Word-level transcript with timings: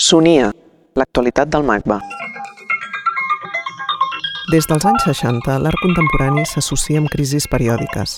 Sonia, 0.00 0.52
l'actualitat 0.94 1.48
del 1.50 1.64
MACBA. 1.66 1.96
Des 4.52 4.66
dels 4.70 4.84
anys 4.86 5.02
60, 5.08 5.56
l'art 5.58 5.80
contemporani 5.82 6.44
s'associa 6.46 7.00
amb 7.02 7.10
crisis 7.10 7.48
periòdiques. 7.50 8.12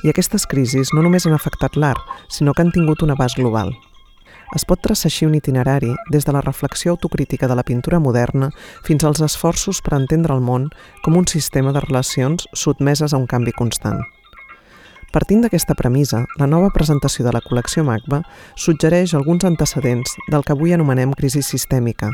I 0.00 0.08
aquestes 0.14 0.46
crisis 0.48 0.94
no 0.96 1.02
només 1.04 1.26
han 1.28 1.36
afectat 1.36 1.76
l'art, 1.76 2.00
sinó 2.32 2.54
que 2.54 2.64
han 2.64 2.72
tingut 2.72 3.04
un 3.04 3.12
abast 3.12 3.36
global. 3.36 3.74
Es 4.56 4.64
pot 4.64 4.80
traçar 4.80 5.10
així 5.10 5.28
un 5.28 5.36
itinerari 5.36 5.92
des 6.08 6.24
de 6.24 6.32
la 6.32 6.40
reflexió 6.40 6.96
autocrítica 6.96 7.52
de 7.52 7.58
la 7.58 7.66
pintura 7.68 8.00
moderna 8.00 8.48
fins 8.88 9.04
als 9.04 9.20
esforços 9.20 9.82
per 9.84 9.98
entendre 10.00 10.32
el 10.32 10.40
món 10.40 10.70
com 11.04 11.20
un 11.20 11.28
sistema 11.28 11.76
de 11.76 11.84
relacions 11.84 12.48
sotmeses 12.54 13.12
a 13.12 13.20
un 13.20 13.28
canvi 13.28 13.52
constant. 13.52 14.00
Partint 15.10 15.40
d'aquesta 15.42 15.74
premissa, 15.74 16.20
la 16.38 16.46
nova 16.46 16.68
presentació 16.70 17.24
de 17.26 17.32
la 17.34 17.40
col·lecció 17.42 17.82
MACBA 17.82 18.20
suggereix 18.54 19.10
alguns 19.18 19.42
antecedents 19.48 20.12
del 20.30 20.44
que 20.46 20.54
avui 20.54 20.70
anomenem 20.70 21.16
crisi 21.18 21.42
sistèmica, 21.42 22.12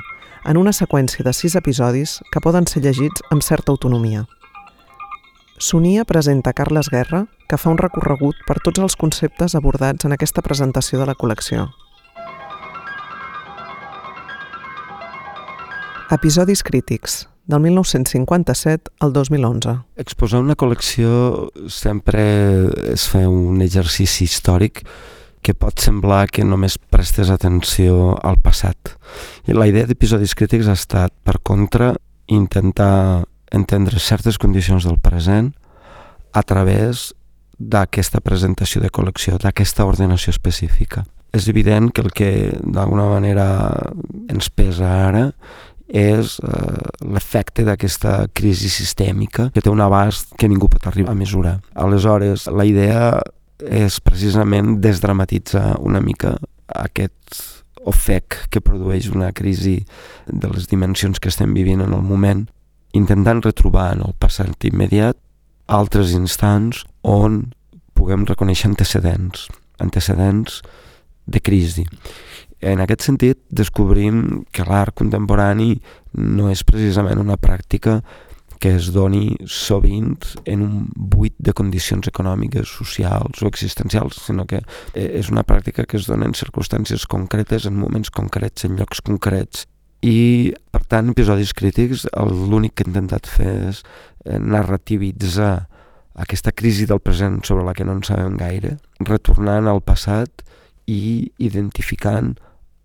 en 0.49 0.57
una 0.57 0.73
seqüència 0.73 1.27
de 1.27 1.35
sis 1.37 1.59
episodis 1.61 2.23
que 2.33 2.41
poden 2.41 2.65
ser 2.65 2.81
llegits 2.87 3.21
amb 3.29 3.45
certa 3.45 3.75
autonomia. 3.75 4.25
Sonia 5.59 6.07
presenta 6.09 6.55
Carles 6.57 6.89
Guerra, 6.89 7.27
que 7.49 7.61
fa 7.61 7.69
un 7.69 7.77
recorregut 7.77 8.41
per 8.49 8.63
tots 8.65 8.81
els 8.81 8.97
conceptes 8.97 9.53
abordats 9.61 10.09
en 10.09 10.17
aquesta 10.17 10.41
presentació 10.41 10.97
de 10.97 11.13
la 11.13 11.19
col·lecció. 11.21 11.69
Episodis 16.17 16.65
crítics, 16.65 17.27
del 17.47 17.61
1957 17.61 18.91
al 19.01 19.13
2011. 19.13 19.77
Exposar 20.03 20.43
una 20.43 20.57
col·lecció 20.59 21.49
sempre 21.71 22.25
és 22.93 23.07
fer 23.11 23.27
un 23.31 23.63
exercici 23.63 24.27
històric 24.27 24.83
que 25.47 25.55
pot 25.55 25.79
semblar 25.79 26.27
que 26.27 26.43
només 26.43 26.75
prestes 26.91 27.31
atenció 27.31 28.17
al 28.27 28.41
passat. 28.43 28.97
I 29.47 29.55
la 29.55 29.69
idea 29.71 29.87
d'episodis 29.87 30.35
crítics 30.35 30.67
ha 30.67 30.75
estat, 30.75 31.15
per 31.23 31.39
contra, 31.39 31.93
intentar 32.27 33.23
entendre 33.55 34.03
certes 34.03 34.41
condicions 34.43 34.85
del 34.85 34.99
present 34.99 35.53
a 36.35 36.43
través 36.43 37.13
d'aquesta 37.59 38.21
presentació 38.21 38.83
de 38.83 38.91
col·lecció, 38.91 39.39
d'aquesta 39.39 39.87
ordenació 39.87 40.35
específica. 40.35 41.07
És 41.33 41.47
evident 41.49 41.93
que 41.95 42.03
el 42.03 42.11
que 42.11 42.31
d'alguna 42.65 43.07
manera 43.13 43.47
ens 44.33 44.51
pesa 44.51 44.91
ara 45.07 45.29
és 45.87 46.37
eh, 46.43 47.07
l'efecte 47.07 47.65
d'aquesta 47.67 48.27
crisi 48.35 48.69
sistèmica 48.73 49.51
que 49.55 49.63
té 49.63 49.71
un 49.71 49.83
abast 49.85 50.35
que 50.39 50.49
ningú 50.51 50.69
pot 50.71 50.87
arribar 50.91 51.15
a 51.15 51.19
mesurar. 51.19 51.59
Aleshores, 51.75 52.49
la 52.51 52.67
idea 52.67 53.21
és 53.63 54.01
precisament 54.05 54.81
desdramatitzar 54.85 55.79
una 55.81 56.03
mica 56.05 56.35
aquest 56.67 57.43
ofec 57.87 58.49
que 58.51 58.61
produeix 58.61 59.09
una 59.15 59.31
crisi 59.33 59.79
de 60.27 60.51
les 60.51 60.67
dimensions 60.69 61.21
que 61.23 61.31
estem 61.31 61.55
vivint 61.55 61.81
en 61.85 61.95
el 61.95 62.03
moment, 62.03 62.47
intentant 62.93 63.45
retrobar 63.45 63.93
en 63.95 64.03
el 64.09 64.17
passat 64.19 64.67
immediat 64.67 65.17
altres 65.67 66.13
instants 66.15 66.85
on 67.03 67.45
puguem 67.97 68.27
reconèixer 68.27 68.71
antecedents, 68.71 69.47
antecedents 69.83 70.61
de 71.27 71.41
crisi. 71.43 71.87
En 72.61 72.81
aquest 72.81 73.05
sentit, 73.05 73.43
descobrim 73.53 74.45
que 74.53 74.65
l'art 74.65 74.97
contemporani 74.97 75.75
no 76.17 76.49
és 76.49 76.65
precisament 76.65 77.21
una 77.21 77.37
pràctica 77.37 78.01
que 78.59 78.73
es 78.79 78.89
doni 78.95 79.37
sovint 79.45 80.17
en 80.49 80.63
un 80.65 80.87
buit 80.97 81.35
de 81.39 81.53
condicions 81.53 82.09
econòmiques, 82.09 82.71
socials 82.79 83.43
o 83.43 83.51
existencials, 83.51 84.23
sinó 84.25 84.47
que 84.49 84.63
eh, 84.95 85.19
és 85.21 85.29
una 85.31 85.45
pràctica 85.45 85.85
que 85.85 86.01
es 86.01 86.09
dona 86.09 86.25
en 86.25 86.35
circumstàncies 86.35 87.05
concretes, 87.07 87.67
en 87.69 87.77
moments 87.77 88.11
concrets, 88.11 88.65
en 88.65 88.79
llocs 88.81 89.03
concrets. 89.05 89.67
I, 90.01 90.55
per 90.73 90.85
tant, 90.89 91.13
episodis 91.13 91.53
crítics, 91.57 92.07
l'únic 92.15 92.77
que 92.77 92.87
he 92.87 92.91
intentat 92.91 93.29
fer 93.29 93.53
és 93.69 93.83
eh, 94.25 94.41
narrativitzar 94.41 95.67
aquesta 96.17 96.53
crisi 96.57 96.87
del 96.89 97.03
present 97.05 97.43
sobre 97.45 97.65
la 97.67 97.75
que 97.77 97.85
no 97.85 97.99
en 97.99 98.05
sabem 98.09 98.39
gaire, 98.41 98.79
retornant 99.05 99.69
al 99.69 99.83
passat 99.85 100.47
i 100.89 101.29
identificant 101.45 102.37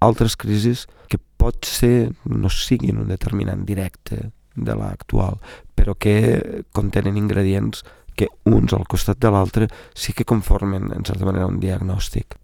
altres 0.02 0.36
crisis 0.36 0.88
que 1.10 1.20
pot 1.38 1.66
ser 1.66 2.12
no 2.26 2.50
siguin 2.50 3.00
un 3.02 3.10
determinant 3.12 3.66
directe 3.66 4.32
de 4.56 4.76
l'actual, 4.76 5.40
però 5.76 5.96
que 5.96 6.64
contenen 6.76 7.18
ingredients 7.18 7.86
que 8.18 8.28
uns 8.46 8.74
al 8.76 8.86
costat 8.90 9.22
de 9.24 9.32
l'altre 9.32 9.68
sí 9.96 10.14
que 10.14 10.28
conformen 10.28 10.92
en 10.92 11.06
certa 11.08 11.26
manera 11.26 11.48
un 11.48 11.60
diagnòstic. 11.62 12.36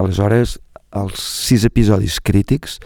Aleshores, 0.00 0.56
els 0.96 1.20
sis 1.20 1.66
episodis 1.68 2.18
crítics 2.24 2.78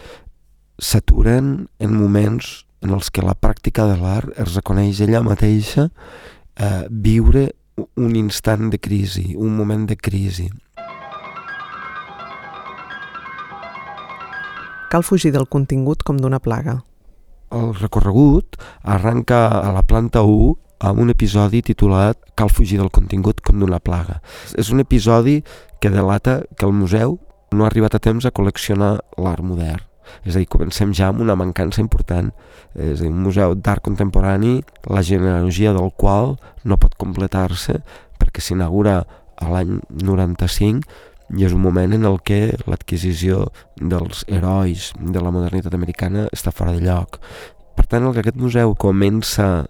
s'aturen 0.77 1.67
en 1.79 1.95
moments 1.95 2.67
en 2.85 2.93
els 2.93 3.09
que 3.09 3.25
la 3.25 3.35
pràctica 3.35 3.87
de 3.89 3.97
l'art 4.01 4.35
es 4.37 4.53
reconeix 4.53 5.01
ella 5.01 5.23
mateixa 5.25 5.87
eh, 5.87 6.85
viure 6.89 7.49
un 7.77 8.15
instant 8.17 8.69
de 8.73 8.79
crisi, 8.81 9.33
un 9.37 9.55
moment 9.57 9.85
de 9.89 9.97
crisi, 9.97 10.47
Cal 14.87 15.03
fugir 15.03 15.33
del 15.35 15.49
contingut 15.51 16.03
com 16.07 16.15
d'una 16.15 16.39
plaga. 16.39 16.77
El 17.51 17.73
recorregut 17.75 18.55
arranca 18.87 19.47
a 19.59 19.73
la 19.75 19.81
planta 19.83 20.21
1 20.23 20.53
amb 20.87 21.01
un 21.03 21.11
episodi 21.11 21.59
titulat 21.59 22.21
Cal 22.39 22.51
fugir 22.53 22.77
del 22.79 22.91
contingut 22.95 23.41
com 23.43 23.59
d'una 23.59 23.81
plaga. 23.83 24.21
És 24.55 24.69
un 24.71 24.79
episodi 24.79 25.41
que 25.81 25.91
delata 25.91 26.43
que 26.55 26.67
el 26.69 26.71
museu 26.71 27.17
no 27.51 27.65
ha 27.65 27.67
arribat 27.67 27.97
a 27.97 27.99
temps 27.99 28.23
a 28.23 28.31
col·leccionar 28.31 28.93
l'art 29.19 29.43
modern. 29.43 29.83
És 30.23 30.37
a 30.37 30.39
dir, 30.39 30.47
comencem 30.47 30.93
ja 30.95 31.09
amb 31.11 31.19
una 31.25 31.35
mancança 31.35 31.81
important. 31.83 32.31
És 32.75 33.01
a 33.01 33.03
dir, 33.03 33.11
un 33.11 33.19
museu 33.25 33.57
d'art 33.59 33.83
contemporani, 33.83 34.61
la 34.87 35.03
genealogia 35.03 35.75
del 35.75 35.91
qual 35.97 36.37
no 36.63 36.79
pot 36.79 36.95
completar-se 36.95 37.81
perquè 38.21 38.39
s'inaugura 38.39 39.01
a 39.35 39.51
l'any 39.51 39.81
95 39.89 40.85
i 41.35 41.43
és 41.47 41.55
un 41.55 41.63
moment 41.63 41.93
en 41.95 42.05
el 42.07 42.19
que 42.23 42.55
l'adquisició 42.69 43.47
dels 43.75 44.23
herois 44.27 44.91
de 44.97 45.23
la 45.23 45.33
modernitat 45.33 45.75
americana 45.75 46.27
està 46.31 46.53
fora 46.55 46.75
de 46.75 46.85
lloc. 46.85 47.19
Per 47.75 47.85
tant, 47.85 48.07
el 48.07 48.15
que 48.15 48.23
aquest 48.23 48.39
museu 48.39 48.73
comença 48.79 49.67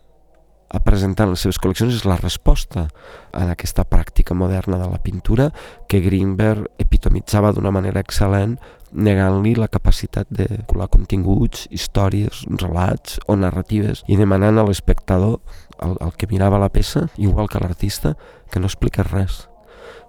a 0.67 0.79
presentar 0.83 1.27
en 1.27 1.33
les 1.33 1.43
seves 1.45 1.59
col·leccions 1.63 1.95
és 1.95 2.05
la 2.07 2.17
resposta 2.19 2.87
a 3.31 3.45
aquesta 3.53 3.85
pràctica 3.87 4.35
moderna 4.35 4.79
de 4.81 4.87
la 4.91 4.99
pintura 4.99 5.49
que 5.87 6.01
Greenberg 6.03 6.67
epitomitzava 6.83 7.53
d'una 7.55 7.71
manera 7.71 8.03
excel·lent 8.03 8.57
negant-li 8.91 9.53
la 9.55 9.67
capacitat 9.71 10.27
de 10.31 10.47
colar 10.67 10.87
continguts, 10.91 11.67
històries, 11.71 12.43
relats 12.61 13.19
o 13.27 13.35
narratives 13.35 14.03
i 14.07 14.19
demanant 14.19 14.59
a 14.59 14.65
l'espectador, 14.67 15.39
el, 15.83 15.95
el 16.03 16.13
que 16.17 16.29
mirava 16.31 16.59
la 16.59 16.71
peça, 16.71 17.07
igual 17.17 17.49
que 17.51 17.61
l'artista, 17.63 18.15
que 18.51 18.59
no 18.59 18.71
expliqués 18.71 19.11
res. 19.11 19.45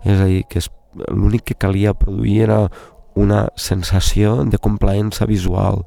És 0.06 0.18
a 0.20 0.26
dir, 0.30 0.44
que 0.48 0.62
es 0.62 0.70
l'únic 0.94 1.44
que 1.50 1.58
calia 1.58 1.94
produir 1.94 2.42
era 2.48 2.60
una 3.18 3.48
sensació 3.56 4.44
de 4.44 4.58
complaença 4.58 5.26
visual 5.26 5.84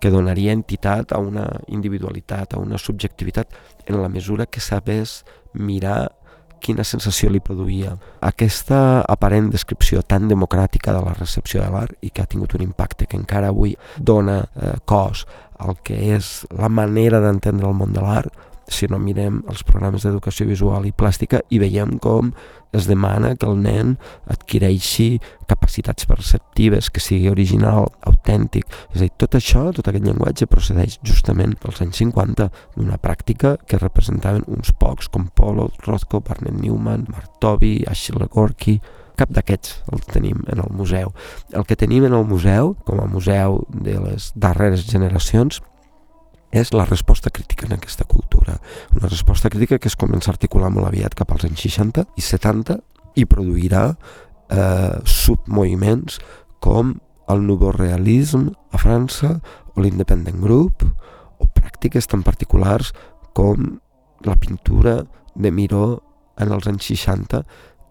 que 0.00 0.10
donaria 0.14 0.52
entitat 0.54 1.12
a 1.12 1.18
una 1.18 1.48
individualitat, 1.66 2.54
a 2.54 2.62
una 2.62 2.78
subjectivitat, 2.78 3.50
en 3.86 4.00
la 4.00 4.08
mesura 4.08 4.46
que 4.46 4.60
sabés 4.60 5.24
mirar 5.54 6.12
quina 6.60 6.84
sensació 6.84 7.30
li 7.30 7.40
produïa. 7.42 7.94
Aquesta 8.24 9.00
aparent 9.06 9.50
descripció 9.50 10.02
tan 10.02 10.28
democràtica 10.30 10.94
de 10.94 11.02
la 11.04 11.14
recepció 11.14 11.62
de 11.62 11.70
l'art 11.72 11.94
i 12.02 12.10
que 12.10 12.22
ha 12.22 12.30
tingut 12.30 12.54
un 12.58 12.64
impacte 12.66 13.06
que 13.06 13.18
encara 13.18 13.52
avui 13.52 13.76
dona 13.98 14.40
eh, 14.42 14.74
cos 14.84 15.24
al 15.58 15.78
que 15.82 15.98
és 16.14 16.46
la 16.54 16.70
manera 16.70 17.20
d'entendre 17.22 17.66
el 17.66 17.74
món 17.74 17.94
de 17.94 18.02
l'art, 18.02 18.34
si 18.68 18.88
no 18.90 19.00
mirem 19.00 19.42
els 19.48 19.64
programes 19.66 20.04
d'educació 20.04 20.46
visual 20.48 20.86
i 20.86 20.94
plàstica 20.94 21.40
i 21.50 21.60
veiem 21.62 21.96
com 22.02 22.32
es 22.72 22.86
demana 22.88 23.34
que 23.36 23.48
el 23.48 23.56
nen 23.62 23.94
adquireixi 24.28 25.20
capacitats 25.48 26.04
perceptives, 26.08 26.90
que 26.92 27.00
sigui 27.00 27.30
original, 27.32 27.88
autèntic. 28.04 28.68
És 28.92 29.00
a 29.00 29.06
dir, 29.06 29.12
tot 29.16 29.38
això, 29.38 29.64
tot 29.72 29.88
aquest 29.88 30.04
llenguatge 30.04 30.50
procedeix 30.50 30.98
justament 31.06 31.56
dels 31.62 31.80
anys 31.84 32.02
50 32.02 32.50
d'una 32.76 33.00
pràctica 33.00 33.56
que 33.64 33.80
representaven 33.80 34.44
uns 34.52 34.74
pocs 34.76 35.08
com 35.08 35.30
Polo, 35.32 35.70
Rothko, 35.86 36.20
Barnett 36.20 36.60
Newman, 36.60 37.08
Martovi, 37.08 37.78
Achille 37.88 38.28
Gorky, 38.28 38.78
cap 39.18 39.32
d'aquests 39.34 39.80
el 39.92 40.04
tenim 40.06 40.44
en 40.52 40.60
el 40.62 40.70
museu. 40.76 41.10
El 41.50 41.66
que 41.66 41.76
tenim 41.78 42.06
en 42.06 42.14
el 42.14 42.26
museu, 42.28 42.74
com 42.86 43.00
a 43.02 43.08
museu 43.10 43.62
de 43.72 43.96
les 44.04 44.30
darreres 44.36 44.86
generacions, 44.86 45.62
és 46.50 46.72
la 46.72 46.84
resposta 46.84 47.30
crítica 47.30 47.66
en 47.66 47.74
aquesta 47.76 48.04
cultura. 48.04 48.58
Una 48.96 49.08
resposta 49.08 49.50
crítica 49.50 49.78
que 49.78 49.88
es 49.88 49.96
comença 49.96 50.30
a 50.30 50.34
articular 50.34 50.70
molt 50.72 50.88
aviat 50.88 51.14
cap 51.14 51.32
als 51.32 51.44
anys 51.44 51.66
60 51.66 52.06
i 52.16 52.24
70 52.24 52.78
i 53.20 53.26
produirà 53.28 53.84
eh, 54.48 54.96
submoviments 55.04 56.18
com 56.60 56.96
el 57.28 57.44
nouveau 57.46 57.72
realisme 57.72 58.54
a 58.72 58.80
França 58.80 59.36
o 59.74 59.84
l'independent 59.84 60.40
group 60.40 60.84
o 61.38 61.46
pràctiques 61.54 62.08
tan 62.08 62.24
particulars 62.24 62.94
com 63.36 63.78
la 64.24 64.36
pintura 64.40 65.02
de 65.34 65.50
Miró 65.52 66.00
en 66.38 66.52
els 66.54 66.66
anys 66.70 66.88
60 66.88 67.42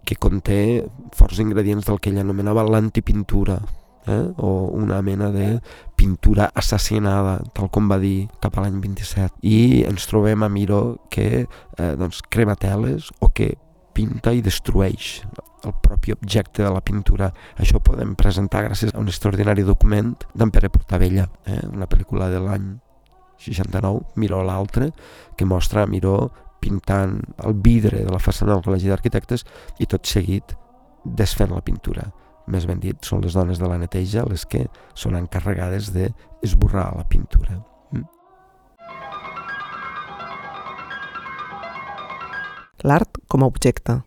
que 0.08 0.16
conté 0.16 0.88
forts 1.16 1.40
ingredients 1.44 1.86
del 1.88 2.00
que 2.00 2.10
ell 2.12 2.22
anomenava 2.24 2.66
l'antipintura 2.66 3.60
eh? 4.08 4.34
o 4.38 4.70
una 4.74 5.02
mena 5.02 5.30
de 5.32 5.60
pintura 5.98 6.50
assassinada, 6.56 7.40
tal 7.54 7.70
com 7.74 7.90
va 7.90 8.00
dir 8.02 8.28
cap 8.42 8.58
a 8.58 8.66
l'any 8.66 8.80
27. 8.84 9.42
I 9.44 9.84
ens 9.90 10.08
trobem 10.10 10.44
a 10.44 10.50
Miró 10.50 10.82
que 11.14 11.28
eh, 11.46 11.94
doncs, 12.00 12.24
crema 12.30 12.56
teles 12.56 13.12
o 13.20 13.30
que 13.30 13.54
pinta 13.98 14.34
i 14.34 14.44
destrueix 14.46 15.22
el 15.66 15.74
propi 15.84 16.14
objecte 16.14 16.64
de 16.64 16.72
la 16.72 16.84
pintura. 16.86 17.32
Això 17.58 17.80
ho 17.80 17.84
podem 17.84 18.14
presentar 18.20 18.64
gràcies 18.68 18.94
a 18.94 19.00
un 19.02 19.10
extraordinari 19.10 19.66
document 19.66 20.14
d'en 20.38 20.52
Pere 20.54 20.70
Portavella, 20.70 21.28
eh? 21.46 21.64
una 21.74 21.90
pel·lícula 21.90 22.30
de 22.32 22.42
l'any 22.44 22.76
69, 23.42 24.14
Miró 24.16 24.44
l'altre, 24.46 24.92
que 25.38 25.46
mostra 25.46 25.84
a 25.84 25.90
Miró 25.90 26.30
pintant 26.62 27.20
el 27.46 27.58
vidre 27.62 28.04
de 28.04 28.14
la 28.14 28.22
façana 28.22 28.56
del 28.56 28.64
Col·legi 28.66 28.90
d'Arquitectes 28.90 29.46
i 29.82 29.90
tot 29.90 30.10
seguit 30.10 30.56
desfent 31.06 31.54
la 31.54 31.62
pintura. 31.62 32.08
Més 32.48 32.66
ben 32.68 32.80
dit, 32.80 32.96
són 33.04 33.24
les 33.26 33.36
dones 33.36 33.60
de 33.60 33.68
la 33.68 33.78
neteja 33.80 34.24
les 34.28 34.46
que 34.48 34.66
són 34.96 35.18
encarregades 35.20 35.92
d'esborrar 35.96 36.94
la 36.96 37.04
pintura. 37.08 37.58
Mm? 37.92 38.06
L'art 42.88 43.20
com 43.28 43.44
a 43.44 43.50
objecte. 43.52 44.00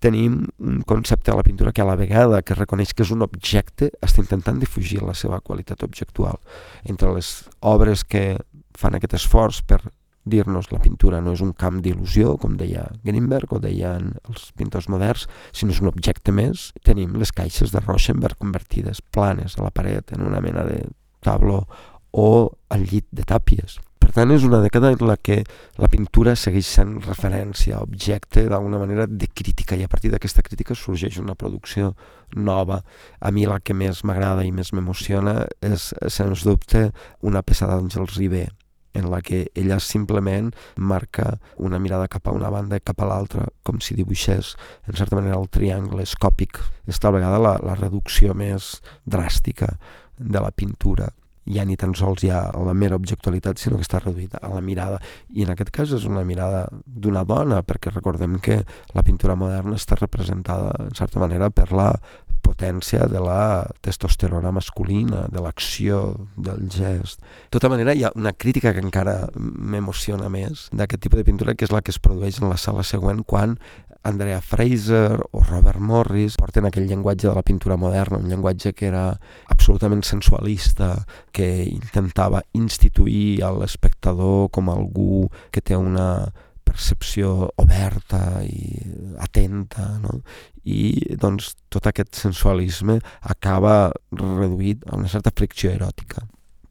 Tenim 0.00 0.42
un 0.64 0.82
concepte 0.88 1.30
de 1.30 1.36
la 1.36 1.44
pintura 1.44 1.72
que 1.76 1.82
a 1.84 1.88
la 1.88 1.96
vegada 1.96 2.40
que 2.44 2.56
reconeix 2.56 2.92
que 2.96 3.04
és 3.04 3.12
un 3.12 3.24
objecte 3.24 3.90
està 4.00 4.22
intentant 4.24 4.60
defugir 4.60 5.02
la 5.04 5.16
seva 5.16 5.40
qualitat 5.44 5.84
objectual. 5.84 6.40
Entre 6.84 7.12
les 7.16 7.32
obres 7.60 8.04
que 8.04 8.38
fan 8.76 8.96
aquest 8.96 9.18
esforç 9.20 9.60
per 9.68 9.82
dir-nos 10.24 10.70
la 10.72 10.80
pintura 10.82 11.20
no 11.24 11.34
és 11.36 11.42
un 11.44 11.52
camp 11.56 11.80
d'il·lusió, 11.84 12.36
com 12.40 12.56
deia 12.60 12.86
Greenberg 13.04 13.52
o 13.56 13.60
deien 13.62 14.14
els 14.28 14.50
pintors 14.56 14.90
moderns, 14.92 15.26
sinó 15.52 15.74
és 15.74 15.82
un 15.82 15.90
objecte 15.92 16.32
més. 16.32 16.70
Tenim 16.86 17.16
les 17.20 17.32
caixes 17.32 17.72
de 17.72 17.82
Rauschenberg 17.84 18.38
convertides 18.40 19.02
planes 19.12 19.56
a 19.56 19.64
la 19.66 19.74
paret 19.74 20.12
en 20.16 20.26
una 20.26 20.42
mena 20.44 20.66
de 20.68 20.82
tabló 21.24 21.64
o 22.10 22.50
al 22.68 22.84
llit 22.90 23.06
de 23.12 23.24
tàpies. 23.24 23.78
Per 24.00 24.16
tant, 24.16 24.32
és 24.34 24.42
una 24.42 24.58
dècada 24.58 24.88
en 24.90 25.02
la 25.06 25.14
que 25.14 25.36
la 25.78 25.86
pintura 25.86 26.32
segueix 26.34 26.66
sent 26.66 26.96
referència, 27.04 27.78
objecte 27.78 28.42
d'alguna 28.50 28.80
manera 28.80 29.04
de 29.06 29.28
crítica 29.28 29.76
i 29.78 29.84
a 29.86 29.90
partir 29.92 30.10
d'aquesta 30.10 30.42
crítica 30.42 30.74
sorgeix 30.74 31.20
una 31.22 31.36
producció 31.38 31.92
nova. 32.34 32.80
A 33.20 33.30
mi 33.30 33.46
la 33.46 33.60
que 33.62 33.76
més 33.76 34.02
m'agrada 34.02 34.42
i 34.42 34.50
més 34.50 34.72
m'emociona 34.74 35.44
és, 35.62 35.92
sens 36.10 36.42
dubte, 36.42 36.88
una 37.22 37.44
peça 37.46 37.70
d'Àngels 37.70 38.18
Ribé, 38.18 38.48
en 38.94 39.10
la 39.10 39.20
que 39.22 39.50
ella 39.54 39.78
simplement 39.80 40.50
marca 40.76 41.38
una 41.56 41.78
mirada 41.78 42.08
cap 42.08 42.28
a 42.28 42.34
una 42.34 42.50
banda 42.50 42.78
i 42.78 42.84
cap 42.84 43.00
a 43.00 43.08
l'altra, 43.08 43.46
com 43.62 43.80
si 43.80 43.94
dibuixés, 43.98 44.56
en 44.88 44.98
certa 44.98 45.16
manera, 45.18 45.38
el 45.38 45.48
triangle 45.48 46.02
escòpic. 46.02 46.60
És 46.90 46.98
tal 46.98 47.16
vegada 47.18 47.38
la, 47.38 47.56
la 47.62 47.78
reducció 47.78 48.34
més 48.34 48.78
dràstica 49.06 49.76
de 50.18 50.42
la 50.42 50.50
pintura. 50.50 51.10
Ja 51.50 51.64
ni 51.66 51.74
tan 51.80 51.94
sols 51.98 52.22
hi 52.22 52.30
ha 52.30 52.42
la 52.62 52.74
mera 52.76 52.98
objectualitat, 53.00 53.58
sinó 53.58 53.78
que 53.78 53.86
està 53.86 53.98
reduïda 54.02 54.38
a 54.42 54.52
la 54.52 54.60
mirada. 54.62 55.00
I 55.34 55.46
en 55.46 55.54
aquest 55.54 55.72
cas 55.74 55.94
és 55.96 56.04
una 56.06 56.22
mirada 56.26 56.66
d'una 56.84 57.24
dona, 57.26 57.62
perquè 57.66 57.90
recordem 57.94 58.38
que 58.44 58.60
la 58.94 59.06
pintura 59.06 59.38
moderna 59.38 59.78
està 59.80 59.98
representada, 59.98 60.74
en 60.84 60.94
certa 60.98 61.22
manera, 61.22 61.50
per 61.50 61.70
la 61.72 61.94
potència 62.42 63.06
de 63.10 63.20
la 63.22 63.66
testosterona 63.84 64.52
masculina, 64.54 65.26
de 65.32 65.42
l'acció, 65.44 66.00
del 66.36 66.66
gest. 66.72 67.20
De 67.20 67.58
tota 67.58 67.70
manera, 67.72 67.94
hi 67.94 68.04
ha 68.04 68.14
una 68.16 68.32
crítica 68.32 68.74
que 68.74 68.82
encara 68.84 69.28
m'emociona 69.36 70.30
més 70.32 70.68
d'aquest 70.72 71.04
tipus 71.06 71.20
de 71.20 71.28
pintura, 71.28 71.54
que 71.54 71.68
és 71.68 71.74
la 71.74 71.82
que 71.84 71.94
es 71.94 72.00
produeix 72.02 72.40
en 72.40 72.50
la 72.50 72.58
sala 72.60 72.84
següent 72.86 73.24
quan 73.26 73.58
Andrea 74.02 74.40
Fraser 74.40 75.20
o 75.30 75.42
Robert 75.44 75.80
Morris 75.80 76.38
porten 76.40 76.64
aquell 76.64 76.88
llenguatge 76.88 77.28
de 77.28 77.34
la 77.36 77.44
pintura 77.44 77.76
moderna, 77.76 78.16
un 78.16 78.30
llenguatge 78.32 78.72
que 78.72 78.88
era 78.88 79.04
absolutament 79.52 80.02
sensualista, 80.08 81.04
que 81.36 81.66
intentava 81.68 82.40
instituir 82.56 83.42
l'espectador 83.60 84.48
com 84.50 84.72
algú 84.72 85.28
que 85.52 85.60
té 85.60 85.76
una 85.76 86.32
percepció 86.70 87.50
oberta 87.58 88.40
i 88.46 88.78
atenta, 89.18 89.86
no? 90.02 90.20
i 90.64 91.16
doncs 91.18 91.54
tot 91.72 91.88
aquest 91.90 92.14
sensualisme 92.20 93.00
acaba 93.20 93.90
reduït 94.12 94.84
a 94.86 94.98
una 94.98 95.10
certa 95.10 95.32
fricció 95.34 95.72
eròtica. 95.74 96.22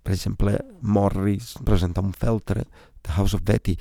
Per 0.04 0.16
exemple, 0.16 0.56
Morris 0.82 1.58
presenta 1.66 2.02
un 2.02 2.14
feltre, 2.14 2.64
The 3.04 3.18
House 3.18 3.36
of 3.36 3.44
Betty, 3.44 3.76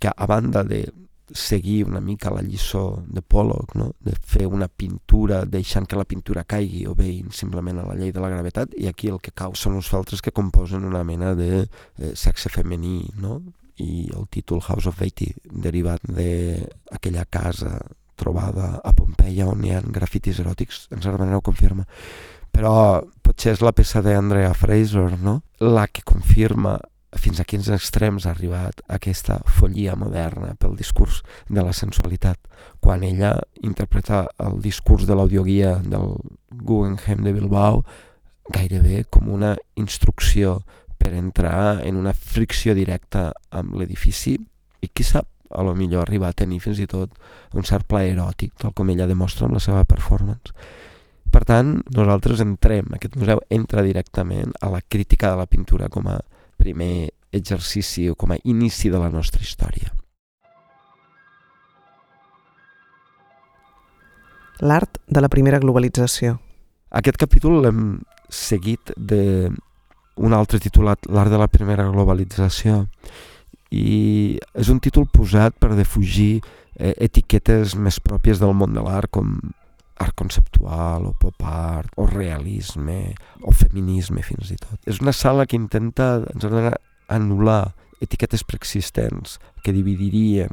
que 0.00 0.10
a 0.10 0.26
banda 0.26 0.64
de 0.64 0.88
seguir 1.32 1.84
una 1.86 2.00
mica 2.00 2.32
la 2.34 2.42
lliçó 2.42 3.04
de 3.06 3.22
Pollock, 3.22 3.76
no? 3.78 3.92
de 4.00 4.16
fer 4.18 4.48
una 4.50 4.66
pintura 4.66 5.44
deixant 5.46 5.86
que 5.86 5.98
la 5.98 6.08
pintura 6.08 6.42
caigui 6.42 6.86
o 6.90 6.96
bé 6.98 7.12
simplement 7.30 7.78
a 7.78 7.86
la 7.86 7.94
llei 7.94 8.10
de 8.10 8.22
la 8.22 8.32
gravetat, 8.32 8.74
i 8.74 8.88
aquí 8.90 9.12
el 9.12 9.20
que 9.22 9.30
cau 9.30 9.54
són 9.54 9.78
uns 9.78 9.90
feltres 9.92 10.24
que 10.24 10.34
composen 10.34 10.84
una 10.88 11.04
mena 11.06 11.36
de 11.38 11.52
eh, 11.62 12.12
sexe 12.18 12.50
femení, 12.50 13.04
no? 13.22 13.38
I 13.80 14.10
el 14.16 14.28
títol 14.30 14.60
House 14.66 14.88
of 14.90 15.00
Eighty, 15.02 15.30
derivat 15.44 16.04
d'aquella 16.04 17.24
casa 17.24 17.78
trobada 18.20 18.76
a 18.84 18.92
Pompeia 18.92 19.48
on 19.48 19.64
hi 19.64 19.72
ha 19.72 19.80
grafitis 19.80 20.42
eròtics, 20.42 20.86
en 20.92 21.00
certa 21.00 21.18
manera 21.18 21.40
ho 21.40 21.44
confirma. 21.44 21.86
Però 22.52 23.00
potser 23.24 23.54
és 23.54 23.64
la 23.64 23.72
peça 23.72 24.02
d'Andrea 24.04 24.52
Fraser, 24.58 25.14
no? 25.22 25.40
La 25.62 25.86
que 25.88 26.04
confirma 26.04 26.76
fins 27.18 27.40
a 27.40 27.46
quins 27.48 27.68
extrems 27.74 28.26
ha 28.26 28.34
arribat 28.34 28.82
aquesta 28.88 29.40
follia 29.58 29.96
moderna 29.98 30.52
pel 30.60 30.76
discurs 30.78 31.22
de 31.48 31.64
la 31.64 31.72
sensualitat, 31.74 32.38
quan 32.80 33.02
ella 33.02 33.32
interpreta 33.66 34.26
el 34.38 34.60
discurs 34.62 35.08
de 35.08 35.16
l'audioguia 35.18 35.78
del 35.82 36.14
Guggenheim 36.50 37.24
de 37.26 37.34
Bilbao 37.34 37.82
gairebé 38.50 39.04
com 39.10 39.30
una 39.30 39.56
instrucció 39.78 40.60
per 41.00 41.14
entrar 41.16 41.80
en 41.86 41.96
una 41.96 42.12
fricció 42.12 42.74
directa 42.76 43.30
amb 43.56 43.78
l'edifici 43.80 44.36
i 44.36 44.88
qui 44.92 45.04
sap, 45.06 45.26
a 45.50 45.64
lo 45.66 45.72
millor 45.74 46.04
arribar 46.04 46.28
a 46.30 46.36
tenir 46.36 46.60
fins 46.62 46.78
i 46.78 46.86
tot 46.86 47.16
un 47.58 47.64
cert 47.66 47.88
plaer 47.90 48.12
eròtic, 48.12 48.52
tal 48.60 48.74
com 48.76 48.92
ella 48.92 49.08
demostra 49.10 49.48
amb 49.48 49.56
la 49.56 49.62
seva 49.64 49.86
performance. 49.88 50.52
Per 51.30 51.42
tant, 51.46 51.78
nosaltres 51.94 52.42
entrem, 52.42 52.90
aquest 52.94 53.16
museu 53.18 53.40
entra 53.50 53.86
directament 53.86 54.52
a 54.60 54.70
la 54.70 54.82
crítica 54.82 55.30
de 55.30 55.40
la 55.40 55.48
pintura 55.50 55.88
com 55.88 56.06
a 56.10 56.18
primer 56.58 57.10
exercici 57.32 58.08
o 58.10 58.16
com 58.18 58.34
a 58.34 58.38
inici 58.44 58.90
de 58.90 58.98
la 58.98 59.10
nostra 59.10 59.42
història. 59.42 59.94
L'art 64.60 64.98
de 65.08 65.22
la 65.22 65.30
primera 65.32 65.58
globalització. 65.62 66.36
Aquest 66.90 67.16
capítol 67.16 67.62
l'hem 67.64 67.84
seguit 68.28 68.92
de 68.98 69.48
un 70.20 70.36
altre 70.36 70.60
titulat 70.60 71.08
L'art 71.08 71.32
de 71.32 71.38
la 71.40 71.48
primera 71.48 71.88
globalització 71.88 72.84
i 73.70 74.36
és 74.58 74.68
un 74.72 74.80
títol 74.82 75.06
posat 75.06 75.54
per 75.62 75.76
defugir 75.78 76.40
eh, 76.76 76.94
etiquetes 76.98 77.76
més 77.78 78.00
pròpies 78.02 78.40
del 78.42 78.54
món 78.56 78.74
de 78.74 78.82
l'art 78.84 79.10
com 79.14 79.38
art 80.00 80.16
conceptual 80.16 81.06
o 81.10 81.12
pop 81.20 81.44
art 81.44 81.92
o 82.00 82.06
realisme 82.08 83.12
o 83.44 83.52
feminisme 83.52 84.24
fins 84.24 84.50
i 84.50 84.58
tot. 84.58 84.80
És 84.88 85.00
una 85.04 85.14
sala 85.14 85.46
que 85.46 85.58
intenta 85.60 86.24
anul·lar 87.10 87.62
etiquetes 88.00 88.42
preexistents 88.48 89.38
que 89.62 89.74
dividirien, 89.76 90.50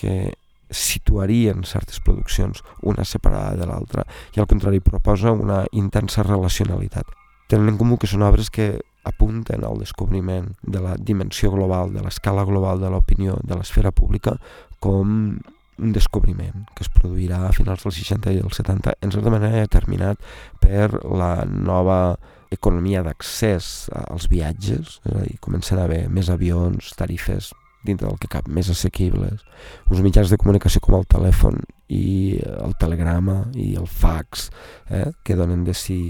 que 0.00 0.34
situarien 0.68 1.62
certes 1.64 2.02
produccions 2.04 2.60
una 2.82 3.06
separada 3.06 3.56
de 3.56 3.68
l'altra 3.70 4.04
i 4.36 4.42
al 4.42 4.48
contrari 4.50 4.82
proposa 4.84 5.32
una 5.32 5.62
intensa 5.72 6.26
relacionalitat. 6.26 7.06
Tenen 7.48 7.72
en 7.72 7.78
comú 7.80 7.96
que 7.96 8.10
són 8.10 8.26
obres 8.26 8.50
que 8.52 8.74
apunten 9.04 9.64
al 9.64 9.78
descobriment 9.78 10.50
de 10.62 10.80
la 10.82 10.96
dimensió 10.96 11.52
global, 11.52 11.92
de 11.94 12.02
l'escala 12.04 12.44
global 12.44 12.80
de 12.80 12.90
l'opinió 12.90 13.38
de 13.42 13.56
l'esfera 13.56 13.92
pública 13.92 14.36
com 14.80 15.38
un 15.78 15.92
descobriment 15.94 16.66
que 16.74 16.82
es 16.82 16.90
produirà 16.90 17.44
a 17.46 17.52
finals 17.54 17.84
dels 17.86 18.00
60 18.02 18.34
i 18.34 18.40
dels 18.40 18.58
70, 18.58 18.96
en 19.00 19.14
certa 19.14 19.30
manera 19.30 19.62
determinat 19.62 20.18
per 20.60 20.90
la 21.06 21.46
nova 21.46 22.18
economia 22.50 23.04
d'accés 23.04 23.88
als 23.94 24.26
viatges, 24.32 24.98
és 25.04 25.14
a 25.14 25.22
dir, 25.22 25.38
comencen 25.44 25.78
a 25.78 25.86
haver 25.86 26.06
més 26.10 26.30
avions, 26.32 26.92
tarifes 26.98 27.52
dintre 27.84 28.08
del 28.08 28.18
que 28.18 28.30
cap, 28.30 28.48
més 28.50 28.68
assequibles, 28.72 29.44
uns 29.88 30.02
mitjans 30.02 30.32
de 30.32 30.38
comunicació 30.40 30.82
com 30.82 30.98
el 30.98 31.06
telèfon 31.08 31.60
i 31.94 32.40
el 32.42 32.74
telegrama 32.80 33.44
i 33.54 33.74
el 33.78 33.86
fax, 33.86 34.48
eh, 34.90 35.06
que 35.24 35.36
donen 35.38 35.62
de 35.64 35.76
si 35.78 36.00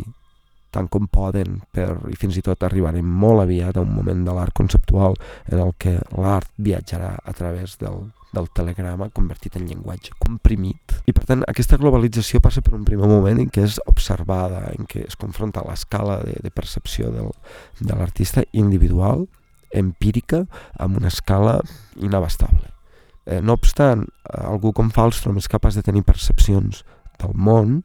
tant 0.79 0.91
com 0.93 1.09
poden 1.11 1.59
per, 1.75 1.91
i 2.11 2.17
fins 2.19 2.39
i 2.39 2.45
tot 2.45 2.63
arribarem 2.67 3.07
molt 3.07 3.43
aviat 3.45 3.77
a 3.77 3.85
un 3.85 3.91
moment 3.95 4.23
de 4.27 4.37
l'art 4.37 4.55
conceptual 4.57 5.19
en 5.51 5.59
el 5.59 5.75
que 5.79 5.99
l'art 6.17 6.51
viatjarà 6.57 7.17
a 7.19 7.35
través 7.37 7.77
del, 7.83 8.07
del 8.33 8.49
telegrama 8.55 9.11
convertit 9.15 9.57
en 9.59 9.67
llenguatge 9.69 10.15
comprimit. 10.23 10.95
I 11.09 11.15
per 11.17 11.25
tant 11.29 11.45
aquesta 11.49 11.79
globalització 11.81 12.41
passa 12.45 12.63
per 12.65 12.77
un 12.77 12.87
primer 12.89 13.09
moment 13.11 13.41
en 13.43 13.51
què 13.53 13.65
és 13.67 13.79
observada, 13.91 14.69
en 14.77 14.89
què 14.89 15.07
es 15.07 15.19
confronta 15.19 15.65
l'escala 15.67 16.21
de, 16.25 16.39
de 16.45 16.55
percepció 16.55 17.13
del, 17.15 17.33
de 17.81 17.95
l'artista 17.95 18.45
individual, 18.53 19.27
empírica, 19.75 20.45
amb 20.81 21.01
una 21.01 21.13
escala 21.13 21.59
inabastable. 22.01 22.71
Eh, 23.29 23.43
no 23.45 23.59
obstant, 23.59 24.07
algú 24.25 24.73
com 24.73 24.93
Falstrom 24.93 25.37
és 25.41 25.51
capaç 25.51 25.77
de 25.77 25.85
tenir 25.85 26.07
percepcions 26.09 26.85
del 27.21 27.35
món 27.37 27.83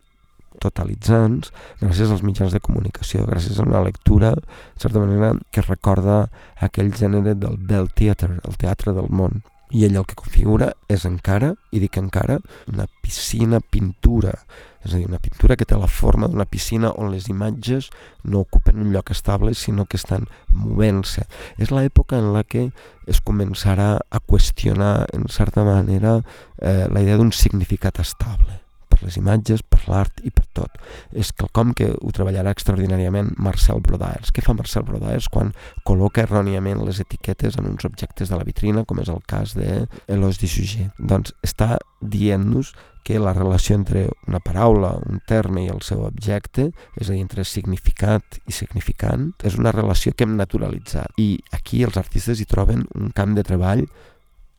totalitzants 0.63 1.51
gràcies 1.81 2.11
als 2.11 2.23
mitjans 2.25 2.53
de 2.55 2.61
comunicació, 2.63 3.27
gràcies 3.29 3.59
a 3.59 3.67
una 3.67 3.83
lectura, 3.85 4.33
de 4.35 4.83
certa 4.83 5.01
manera, 5.03 5.33
que 5.51 5.65
recorda 5.65 6.27
aquell 6.59 6.93
gènere 6.95 7.35
del 7.35 7.57
Bell 7.59 7.89
Theatre, 7.93 8.39
el 8.43 8.59
teatre 8.59 8.95
del 8.95 9.09
món. 9.09 9.43
I 9.73 9.87
ell 9.87 9.97
el 9.97 10.05
que 10.05 10.17
configura 10.17 10.69
és 10.91 11.07
encara, 11.09 11.55
i 11.73 11.81
dic 11.81 11.97
encara, 11.97 12.37
una 12.69 12.85
piscina 13.01 13.57
pintura, 13.59 14.35
és 14.83 14.93
a 14.93 14.99
dir, 14.99 15.07
una 15.07 15.21
pintura 15.23 15.55
que 15.57 15.65
té 15.65 15.77
la 15.79 15.89
forma 15.89 16.27
d'una 16.29 16.45
piscina 16.45 16.91
on 16.99 17.09
les 17.13 17.29
imatges 17.31 17.87
no 18.27 18.43
ocupen 18.43 18.81
un 18.83 18.91
lloc 18.93 19.13
estable, 19.15 19.55
sinó 19.55 19.87
que 19.87 19.97
estan 19.97 20.27
movent-se. 20.51 21.25
És 21.57 21.71
l'època 21.71 22.19
en 22.19 22.33
la 22.35 22.43
que 22.43 22.67
es 23.07 23.23
començarà 23.23 23.95
a 23.97 24.19
qüestionar, 24.19 25.07
en 25.15 25.29
certa 25.31 25.63
manera, 25.65 26.19
eh, 26.59 26.85
la 26.91 27.01
idea 27.01 27.17
d'un 27.17 27.31
significat 27.31 28.03
estable 28.03 28.62
per 28.93 29.01
les 29.01 29.17
imatges, 29.17 29.63
per 29.65 29.81
l'art 29.89 30.21
i 30.23 30.31
per 30.33 30.45
tot. 30.53 30.77
És 31.17 31.33
quelcom 31.33 31.73
que 31.77 31.89
ho 31.93 32.13
treballarà 32.13 32.53
extraordinàriament 32.53 33.33
Marcel 33.41 33.81
Brodaers. 33.83 34.31
Què 34.33 34.45
fa 34.45 34.55
Marcel 34.57 34.85
Brodaers 34.87 35.29
quan 35.33 35.51
col·loca 35.87 36.27
erròniament 36.27 36.83
les 36.85 37.01
etiquetes 37.01 37.57
en 37.57 37.71
uns 37.73 37.89
objectes 37.89 38.29
de 38.29 38.37
la 38.37 38.45
vitrina, 38.47 38.85
com 38.85 39.01
és 39.01 39.09
el 39.09 39.21
cas 39.27 39.57
de 39.57 39.83
Elos 40.07 40.39
de 40.41 40.49
Sujet? 40.51 40.93
Doncs 40.99 41.33
està 41.43 41.77
dient-nos 41.99 42.73
que 43.03 43.19
la 43.19 43.33
relació 43.35 43.75
entre 43.75 44.05
una 44.29 44.39
paraula, 44.39 44.93
un 45.09 45.19
terme 45.27 45.65
i 45.65 45.71
el 45.73 45.81
seu 45.83 46.05
objecte, 46.07 46.69
és 46.95 47.09
a 47.09 47.11
dir, 47.11 47.19
entre 47.25 47.43
significat 47.43 48.39
i 48.47 48.55
significant, 48.55 49.33
és 49.43 49.57
una 49.59 49.73
relació 49.75 50.13
que 50.15 50.23
hem 50.23 50.37
naturalitzat. 50.39 51.19
I 51.19 51.43
aquí 51.51 51.83
els 51.83 51.99
artistes 51.99 52.39
hi 52.39 52.47
troben 52.47 52.87
un 52.95 53.11
camp 53.11 53.35
de 53.35 53.43
treball 53.43 53.83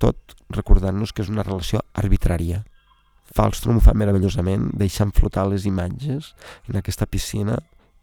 tot 0.02 0.36
recordant-nos 0.52 1.14
que 1.14 1.24
és 1.24 1.32
una 1.32 1.44
relació 1.46 1.80
arbitrària, 1.96 2.62
Falstrom 3.34 3.80
ho 3.80 3.82
fa 3.82 3.94
meravellosament, 3.98 4.70
deixant 4.78 5.12
flotar 5.14 5.48
les 5.50 5.66
imatges 5.66 6.32
en 6.70 6.78
aquesta 6.78 7.06
piscina 7.10 7.58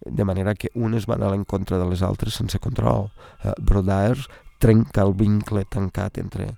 de 0.06 0.26
manera 0.26 0.56
que 0.56 0.72
unes 0.74 1.06
van 1.08 1.24
a 1.24 1.30
l'encontre 1.32 1.78
de 1.78 1.86
les 1.88 2.02
altres 2.02 2.36
sense 2.40 2.60
control. 2.60 3.10
Uh, 3.44 3.54
Brodaers 3.62 4.28
trenca 4.62 5.06
el 5.06 5.14
vincle 5.18 5.64
tancat 5.70 6.18
entre 6.22 6.50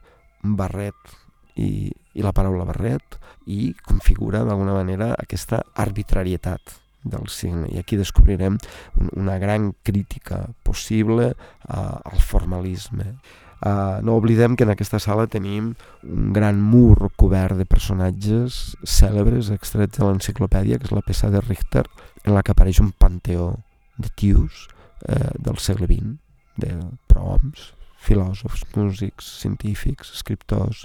barret 0.43 1.13
i, 1.55 1.91
i 1.91 2.23
la 2.23 2.33
paraula 2.35 2.65
barret 2.67 3.19
i 3.47 3.73
configura 3.85 4.43
d'alguna 4.47 4.75
manera 4.79 5.13
aquesta 5.19 5.61
arbitrarietat 5.75 6.79
del 7.03 7.27
signe. 7.27 7.67
I 7.69 7.79
aquí 7.79 7.99
descobrirem 7.99 8.57
un, 8.99 9.09
una 9.19 9.37
gran 9.37 9.73
crítica 9.83 10.47
possible 10.63 11.33
uh, 11.33 11.99
al 11.99 12.19
formalisme. 12.19 13.17
Uh, 13.63 14.03
no 14.03 14.17
oblidem 14.19 14.57
que 14.59 14.65
en 14.65 14.73
aquesta 14.73 14.99
sala 14.99 15.23
tenim 15.31 15.69
un 16.03 16.33
gran 16.35 16.57
mur 16.59 17.07
cobert 17.15 17.55
de 17.55 17.63
personatges 17.63 18.73
cèlebres 18.83 19.53
extrets 19.55 20.01
de 20.01 20.03
l'enciclopèdia, 20.03 20.79
que 20.81 20.89
és 20.89 20.91
la 20.91 21.03
peça 21.05 21.29
de 21.31 21.39
Richter, 21.39 21.85
en 22.25 22.35
la 22.35 22.41
que 22.43 22.51
apareix 22.51 22.81
un 22.83 22.91
panteó 22.91 23.53
de 23.95 24.11
tios 24.19 24.67
eh, 25.07 25.31
del 25.39 25.61
segle 25.63 25.87
XX, 25.87 26.17
de 26.59 26.73
prohoms, 27.07 27.71
filòsofs, 28.03 28.65
músics, 28.75 29.31
científics, 29.39 30.11
escriptors... 30.11 30.83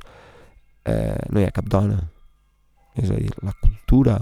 Eh, 0.89 1.19
no 1.35 1.43
hi 1.43 1.45
ha 1.45 1.53
cap 1.53 1.67
dona. 1.69 1.99
És 2.97 3.11
a 3.11 3.19
dir, 3.19 3.35
la 3.45 3.53
cultura, 3.59 4.15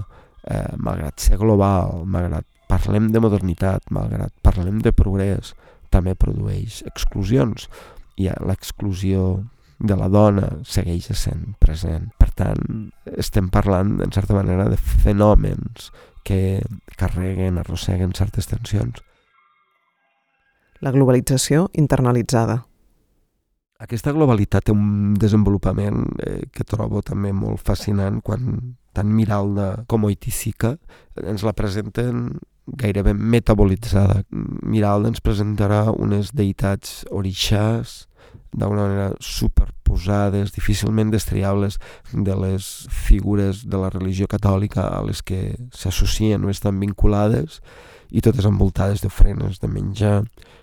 eh, 0.49 0.73
malgrat 0.81 1.21
ser 1.23 1.37
global, 1.39 2.01
malgrat 2.09 2.49
parlem 2.67 3.13
de 3.13 3.21
modernitat, 3.23 3.85
malgrat 3.95 4.33
parlem 4.43 4.81
de 4.83 4.91
progrés, 4.97 5.53
també 5.93 6.17
produeix 6.19 6.81
exclusions 6.89 7.69
i 8.17 8.29
l'exclusió 8.49 9.45
de 9.79 9.97
la 9.97 10.09
dona 10.09 10.49
segueix 10.65 11.11
sent 11.13 11.55
present. 11.61 12.09
Per 12.19 12.31
tant, 12.37 12.89
estem 13.17 13.51
parlant, 13.53 13.99
en 14.05 14.13
certa 14.13 14.37
manera, 14.37 14.69
de 14.73 14.79
fenòmens 14.81 15.91
que 16.27 16.63
carreguen, 16.97 17.61
arrosseguen 17.61 18.17
certes 18.17 18.49
tensions. 18.51 19.03
La 20.81 20.93
globalització 20.93 21.69
internalitzada. 21.79 22.65
Aquesta 23.81 24.13
globalitat 24.17 24.67
té 24.67 24.73
un 24.73 25.15
desenvolupament 25.21 26.03
eh, 26.25 26.49
que 26.53 26.65
trobo 26.65 27.03
també 27.05 27.33
molt 27.37 27.61
fascinant 27.65 28.23
quan 28.25 28.77
tant 28.97 29.11
Miralda 29.13 29.85
com 29.89 30.07
Oiticica 30.09 30.73
ens 31.21 31.45
la 31.45 31.53
presenten 31.57 32.39
gairebé 32.67 33.15
metabolitzada. 33.15 34.23
Miralda 34.31 35.13
ens 35.13 35.23
presentarà 35.23 35.87
unes 35.95 36.33
deïtats 36.35 37.05
orixàs 37.15 38.05
d'una 38.57 38.71
manera 38.71 39.09
superposades, 39.21 40.53
difícilment 40.55 41.11
destriables 41.13 41.79
de 42.13 42.37
les 42.41 42.87
figures 42.91 43.67
de 43.69 43.81
la 43.83 43.91
religió 43.93 44.27
catòlica 44.27 44.89
a 44.97 45.03
les 45.05 45.23
que 45.23 45.55
s'associen 45.77 46.45
o 46.45 46.51
estan 46.51 46.81
vinculades 46.81 47.61
i 48.11 48.23
totes 48.23 48.47
envoltades 48.47 49.03
d'ofrenes, 49.03 49.59
de 49.61 49.69
menjar, 49.69 50.21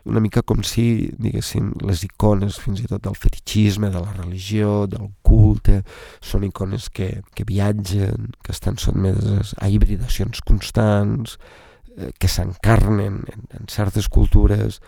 una 0.07 0.21
mica 0.23 0.41
com 0.41 0.63
si, 0.67 1.11
diguéssim, 1.19 1.73
les 1.83 2.03
icones 2.07 2.57
fins 2.59 2.81
i 2.81 2.87
tot 2.87 3.03
del 3.03 3.17
fetichisme, 3.19 3.91
de 3.91 3.99
la 3.99 4.15
religió, 4.15 4.85
del 4.87 5.09
culte, 5.21 5.81
són 6.23 6.47
icones 6.47 6.89
que, 6.89 7.21
que 7.35 7.45
viatgen, 7.47 8.31
que 8.43 8.55
estan 8.55 8.79
sotmeses 8.79 9.53
a 9.59 9.69
hibridacions 9.69 10.41
constants, 10.47 11.37
que 12.19 12.29
s'encarnen 12.31 13.23
en, 13.29 13.47
en 13.59 13.71
certes 13.71 14.09
cultures, 14.09 14.79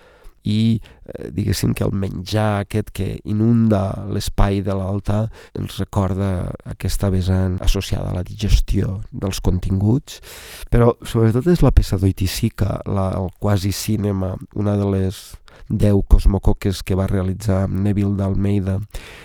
i 0.45 0.77
eh, 0.77 1.29
diguéssim 1.33 1.73
que 1.73 1.83
el 1.83 1.93
menjar 1.97 2.61
aquest 2.61 2.91
que 2.95 3.07
inunda 3.25 4.05
l'espai 4.13 4.61
de 4.65 4.75
l'alta 4.77 5.25
ens 5.57 5.79
recorda 5.81 6.51
aquesta 6.69 7.09
vessant 7.13 7.57
associada 7.65 8.11
a 8.11 8.17
la 8.19 8.25
digestió 8.25 8.99
dels 9.11 9.41
continguts, 9.41 10.21
però 10.69 10.93
sobretot 11.01 11.49
és 11.51 11.65
la 11.65 11.73
peça 11.75 11.97
d'Oiticica, 12.01 12.79
el 12.85 13.31
quasi 13.41 13.73
cinema, 13.73 14.35
una 14.53 14.77
de 14.77 14.91
les 14.93 15.25
10 15.69 16.03
cosmocoques 16.07 16.83
que 16.83 16.95
va 16.95 17.07
realitzar 17.07 17.65
Neville 17.69 18.15
d'Almeida, 18.17 18.79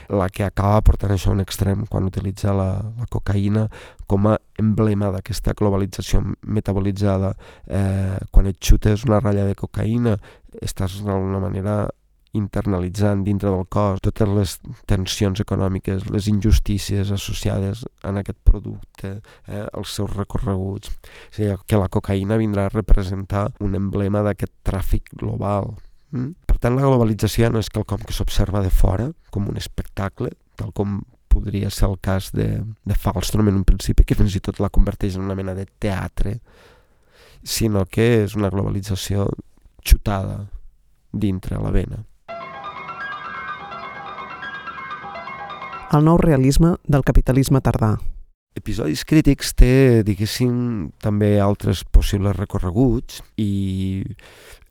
la 0.09 0.29
que 0.33 0.45
acaba 0.47 0.81
portant 0.87 1.13
això 1.15 1.31
a 1.31 1.37
un 1.37 1.45
extrem 1.45 1.85
quan 1.91 2.09
utilitza 2.09 2.55
la, 2.57 2.71
la 2.99 3.09
cocaïna 3.11 3.67
com 4.11 4.27
a 4.31 4.39
emblema 4.59 5.11
d'aquesta 5.15 5.55
globalització 5.59 6.23
metabolitzada. 6.43 7.35
Eh, 7.67 8.19
quan 8.31 8.51
et 8.51 8.59
xutes 8.61 9.07
una 9.09 9.21
ratlla 9.21 9.47
de 9.49 9.57
cocaïna 9.59 10.17
estàs 10.61 11.01
d'alguna 11.05 11.43
manera 11.43 11.81
internalitzant 12.37 13.25
dintre 13.27 13.51
del 13.51 13.67
cos 13.75 14.01
totes 14.05 14.31
les 14.31 14.55
tensions 14.91 15.43
econòmiques, 15.43 16.07
les 16.15 16.29
injustícies 16.31 17.11
associades 17.11 17.85
en 18.07 18.21
aquest 18.21 18.39
producte, 18.47 19.21
eh, 19.49 19.67
els 19.75 19.95
seus 19.99 20.15
recorreguts. 20.15 20.91
O 20.91 21.35
sigui, 21.35 21.57
que 21.67 21.81
la 21.81 21.89
cocaïna 21.89 22.39
vindrà 22.39 22.67
a 22.67 22.75
representar 22.75 23.51
un 23.61 23.75
emblema 23.75 24.23
d'aquest 24.23 24.53
tràfic 24.63 25.11
global. 25.17 25.75
Mm? 26.11 26.35
Per 26.47 26.59
tant, 26.59 26.77
la 26.77 26.85
globalització 26.87 27.51
no 27.51 27.63
és 27.63 27.71
quelcom 27.73 28.03
que 28.07 28.15
s'observa 28.15 28.63
de 28.65 28.71
fora, 28.75 29.11
com 29.31 29.49
un 29.51 29.59
espectacle, 29.61 30.33
tal 30.59 30.75
com 30.77 31.01
podria 31.31 31.71
ser 31.71 31.87
el 31.89 31.97
cas 32.03 32.33
de, 32.35 32.49
de 32.85 32.95
Falstrom 32.99 33.49
en 33.49 33.61
un 33.63 33.65
principi, 33.65 34.05
que 34.05 34.19
fins 34.19 34.35
i 34.35 34.43
tot 34.43 34.59
la 34.61 34.73
converteix 34.73 35.17
en 35.17 35.25
una 35.29 35.39
mena 35.39 35.55
de 35.55 35.67
teatre, 35.79 36.41
sinó 37.43 37.87
que 37.87 38.25
és 38.25 38.35
una 38.37 38.51
globalització 38.53 39.29
xutada 39.87 40.43
dintre 41.13 41.59
la 41.63 41.71
vena. 41.73 42.03
El 45.91 46.05
nou 46.07 46.21
realisme 46.23 46.77
del 46.87 47.03
capitalisme 47.07 47.63
tardà. 47.67 47.97
Episodis 48.59 49.05
crítics 49.07 49.53
té, 49.55 50.03
diguéssim, 50.03 50.91
també 50.99 51.37
altres 51.39 51.85
possibles 51.87 52.35
recorreguts 52.35 53.21
i 53.39 54.03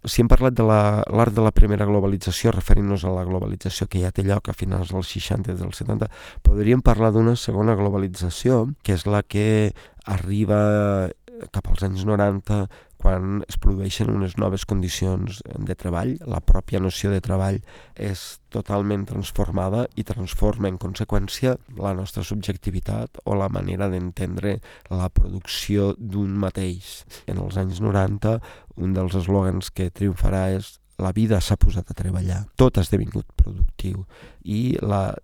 si 0.08 0.22
hem 0.22 0.30
parlat 0.32 0.56
de 0.56 0.64
l'art 0.64 1.34
de 1.36 1.44
la 1.44 1.52
primera 1.56 1.88
globalització, 1.88 2.54
referint-nos 2.56 3.04
a 3.04 3.12
la 3.12 3.26
globalització 3.28 3.88
que 3.92 4.00
ja 4.04 4.12
té 4.16 4.24
lloc 4.24 4.48
a 4.48 4.56
finals 4.56 4.94
dels 4.96 5.12
60 5.12 5.52
i 5.52 5.58
dels 5.60 5.82
70, 5.84 6.08
podríem 6.44 6.84
parlar 6.84 7.12
d'una 7.16 7.36
segona 7.40 7.76
globalització, 7.80 8.66
que 8.84 8.96
és 8.96 9.06
la 9.08 9.24
que 9.24 9.74
arriba 10.08 11.10
cap 11.54 11.70
als 11.72 11.84
anys 11.88 12.06
90 12.08 12.66
quan 13.00 13.46
es 13.48 13.56
produeixen 13.62 14.10
unes 14.12 14.36
noves 14.38 14.66
condicions 14.68 15.40
de 15.46 15.76
treball, 15.80 16.18
la 16.28 16.42
pròpia 16.44 16.82
noció 16.84 17.14
de 17.14 17.22
treball 17.24 17.62
és 17.96 18.42
totalment 18.52 19.06
transformada 19.08 19.86
i 19.96 20.04
transforma 20.04 20.68
en 20.68 20.80
conseqüència 20.82 21.56
la 21.80 21.94
nostra 21.96 22.26
subjectivitat 22.28 23.22
o 23.24 23.38
la 23.40 23.48
manera 23.48 23.88
d'entendre 23.88 24.58
la 24.92 25.08
producció 25.08 25.94
d'un 25.96 26.36
mateix. 26.44 27.06
En 27.32 27.40
els 27.40 27.56
anys 27.62 27.80
90, 27.80 28.36
un 28.84 28.94
dels 28.98 29.16
eslògans 29.22 29.72
que 29.72 29.90
triomfarà 29.96 30.50
és 30.58 30.76
la 31.00 31.14
vida 31.16 31.40
s'ha 31.40 31.56
posat 31.56 31.88
a 31.88 31.96
treballar, 31.96 32.44
tot 32.60 32.78
ha 32.78 32.84
esdevingut 32.84 33.32
productiu 33.40 34.04
i 34.44 34.76
la 34.84 35.16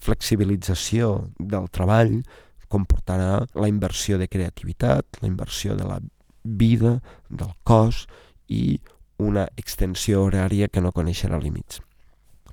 flexibilització 0.00 1.28
del 1.38 1.68
treball 1.74 2.22
comportarà 2.68 3.46
la 3.54 3.68
inversió 3.68 4.18
de 4.18 4.28
creativitat, 4.28 5.20
la 5.22 5.28
inversió 5.28 5.76
de 5.76 5.84
la 5.88 5.98
vida, 6.44 6.98
del 7.28 7.52
cos 7.64 8.06
i 8.48 8.78
una 9.18 9.48
extensió 9.56 10.22
horària 10.24 10.68
que 10.68 10.80
no 10.80 10.94
coneixerà 10.94 11.40
límits. 11.42 11.82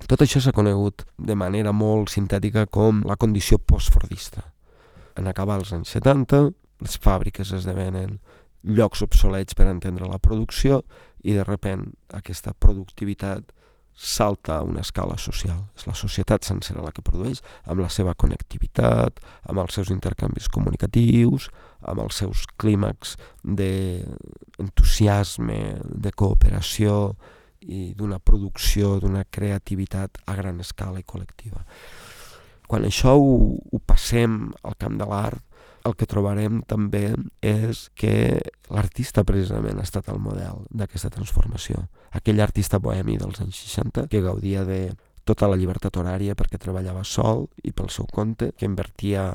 Tot 0.04 0.20
això 0.22 0.42
s'ha 0.42 0.52
conegut 0.52 1.06
de 1.16 1.34
manera 1.38 1.72
molt 1.72 2.10
sintètica 2.12 2.66
com 2.66 3.00
la 3.08 3.16
condició 3.16 3.58
postfordista. 3.58 4.42
En 5.16 5.26
acabar 5.30 5.60
els 5.62 5.72
anys 5.72 5.94
70, 5.96 6.42
les 6.84 6.98
fàbriques 7.00 7.52
esdevenen 7.56 8.18
llocs 8.66 9.02
obsolets 9.06 9.54
per 9.54 9.70
entendre 9.70 10.08
la 10.10 10.18
producció 10.18 10.82
i 11.24 11.32
de 11.32 11.44
repent 11.46 11.86
aquesta 12.12 12.52
productivitat 12.52 13.54
salta 13.96 14.58
a 14.58 14.62
una 14.62 14.80
escala 14.84 15.16
social. 15.18 15.64
És 15.74 15.86
la 15.88 15.94
societat 15.96 16.44
sencera 16.44 16.82
la 16.84 16.92
que 16.92 17.02
produeix, 17.02 17.42
amb 17.64 17.80
la 17.80 17.88
seva 17.88 18.14
connectivitat, 18.14 19.20
amb 19.48 19.58
els 19.64 19.74
seus 19.78 19.90
intercanvis 19.90 20.48
comunicatius, 20.52 21.50
amb 21.80 22.00
els 22.04 22.14
seus 22.20 22.44
clímax 22.60 23.16
d'entusiasme, 23.42 25.80
de 25.80 26.12
cooperació 26.12 27.16
i 27.64 27.96
d'una 27.96 28.20
producció, 28.20 29.00
d'una 29.00 29.24
creativitat 29.24 30.20
a 30.28 30.36
gran 30.36 30.60
escala 30.60 31.00
i 31.00 31.08
col·lectiva. 31.08 31.64
Quan 32.66 32.82
això 32.84 33.14
ho, 33.16 33.56
ho 33.56 33.78
passem 33.86 34.52
al 34.66 34.74
camp 34.78 34.98
de 35.00 35.06
l'art, 35.08 35.45
el 35.86 35.94
que 35.98 36.08
trobarem 36.10 36.60
també 36.66 37.14
és 37.44 37.86
que 37.94 38.40
l'artista 38.72 39.24
precisament 39.24 39.78
ha 39.78 39.86
estat 39.86 40.10
el 40.12 40.20
model 40.22 40.64
d'aquesta 40.70 41.12
transformació. 41.14 41.86
Aquell 42.16 42.42
artista 42.42 42.80
bohemi 42.82 43.18
dels 43.20 43.40
anys 43.44 43.62
60 43.68 44.08
que 44.10 44.24
gaudia 44.24 44.64
de 44.66 44.80
tota 45.26 45.48
la 45.50 45.58
llibertat 45.58 45.96
horària 45.98 46.36
perquè 46.38 46.58
treballava 46.62 47.04
sol 47.04 47.46
i 47.64 47.72
pel 47.74 47.90
seu 47.90 48.06
compte, 48.06 48.52
que 48.56 48.66
invertia 48.66 49.32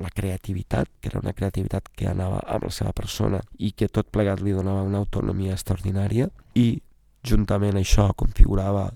la 0.00 0.10
creativitat, 0.10 0.88
que 1.00 1.10
era 1.12 1.20
una 1.20 1.34
creativitat 1.36 1.88
que 1.94 2.08
anava 2.10 2.40
amb 2.50 2.66
la 2.66 2.72
seva 2.74 2.92
persona 2.96 3.40
i 3.58 3.72
que 3.72 3.88
tot 3.88 4.10
plegat 4.10 4.42
li 4.42 4.54
donava 4.56 4.82
una 4.82 4.98
autonomia 5.04 5.54
extraordinària 5.54 6.30
i 6.58 6.80
juntament 7.24 7.78
això 7.78 8.08
configurava 8.16 8.88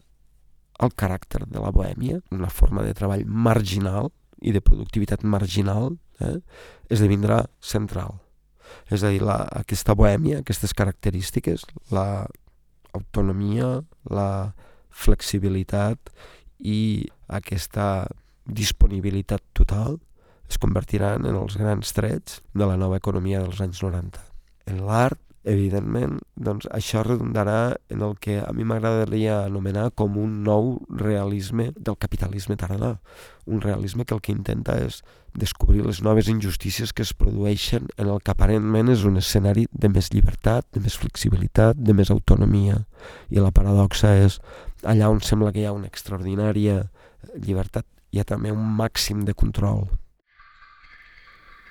el 0.83 0.95
caràcter 0.95 1.45
de 1.47 1.61
la 1.61 1.71
bohèmia, 1.75 2.21
una 2.31 2.51
forma 2.51 2.83
de 2.87 2.95
treball 2.95 3.25
marginal 3.27 4.11
i 4.41 4.53
de 4.55 4.63
productivitat 4.65 5.25
marginal, 5.25 5.97
eh, 6.21 6.39
esdevindrà 6.91 7.45
central. 7.61 8.19
És 8.93 9.03
a 9.03 9.13
dir, 9.13 9.23
la, 9.25 9.43
aquesta 9.61 9.95
bohèmia, 9.97 10.41
aquestes 10.43 10.75
característiques, 10.77 11.65
la 11.95 12.27
autonomia, 12.97 13.79
la 14.11 14.55
flexibilitat 14.91 16.13
i 16.59 17.09
aquesta 17.29 18.09
disponibilitat 18.49 19.45
total 19.57 19.99
es 20.49 20.59
convertiran 20.61 21.27
en 21.29 21.37
els 21.37 21.59
grans 21.61 21.93
trets 21.93 22.41
de 22.57 22.67
la 22.67 22.79
nova 22.81 22.97
economia 22.97 23.43
dels 23.45 23.61
anys 23.61 23.83
90. 23.85 24.23
En 24.73 24.81
l'art 24.89 25.21
evidentment, 25.49 26.19
doncs 26.37 26.69
això 26.75 27.03
redundarà 27.03 27.77
en 27.93 28.03
el 28.05 28.17
que 28.21 28.39
a 28.43 28.51
mi 28.53 28.67
m'agradaria 28.69 29.41
anomenar 29.47 29.89
com 29.97 30.19
un 30.21 30.43
nou 30.45 30.75
realisme 30.91 31.71
del 31.77 31.97
capitalisme 31.97 32.57
tardà. 32.61 32.99
Un 33.47 33.63
realisme 33.65 34.05
que 34.05 34.15
el 34.15 34.21
que 34.21 34.35
intenta 34.35 34.77
és 34.85 35.01
descobrir 35.39 35.85
les 35.87 36.03
noves 36.03 36.29
injustícies 36.29 36.93
que 36.93 37.03
es 37.03 37.15
produeixen 37.15 37.89
en 37.97 38.13
el 38.13 38.21
que 38.21 38.35
aparentment 38.35 38.93
és 38.93 39.05
un 39.09 39.17
escenari 39.21 39.67
de 39.73 39.89
més 39.93 40.13
llibertat, 40.13 40.67
de 40.75 40.83
més 40.85 40.99
flexibilitat, 41.01 41.79
de 41.79 41.97
més 41.97 42.13
autonomia. 42.13 42.83
I 43.31 43.41
la 43.41 43.55
paradoxa 43.55 44.15
és, 44.21 44.41
allà 44.85 45.09
on 45.09 45.23
sembla 45.25 45.53
que 45.55 45.63
hi 45.63 45.69
ha 45.69 45.77
una 45.77 45.89
extraordinària 45.89 46.83
llibertat, 47.35 47.87
hi 48.13 48.21
ha 48.21 48.29
també 48.29 48.53
un 48.53 48.65
màxim 48.77 49.25
de 49.25 49.35
control. 49.35 49.87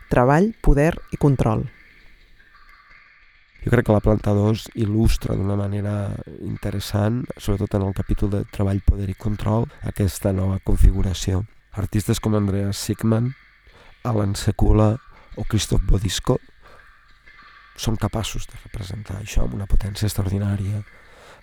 Treball, 0.09 0.53
poder 0.63 0.93
i 1.11 1.19
control. 1.19 1.67
Jo 3.63 3.71
crec 3.73 3.87
que 3.87 3.95
la 3.95 4.03
planta 4.03 4.33
2 4.37 4.67
il·lustra 4.79 5.35
d'una 5.35 5.57
manera 5.59 6.13
interessant, 6.45 7.23
sobretot 7.35 7.75
en 7.75 7.87
el 7.87 7.95
capítol 7.97 8.29
de 8.31 8.43
treball, 8.53 8.83
poder 8.85 9.09
i 9.11 9.17
control, 9.17 9.65
aquesta 9.83 10.31
nova 10.31 10.59
configuració. 10.63 11.43
Artistes 11.77 12.21
com 12.23 12.37
Andreas 12.37 12.77
Sigman, 12.77 13.33
Alan 14.07 14.37
Sekula 14.39 14.93
o 15.37 15.43
Christoph 15.43 15.83
Bodisco 15.89 16.37
són 17.77 17.97
capaços 18.01 18.47
de 18.49 18.57
representar 18.63 19.19
això 19.19 19.43
amb 19.43 19.57
una 19.57 19.67
potència 19.69 20.07
extraordinària. 20.07 20.81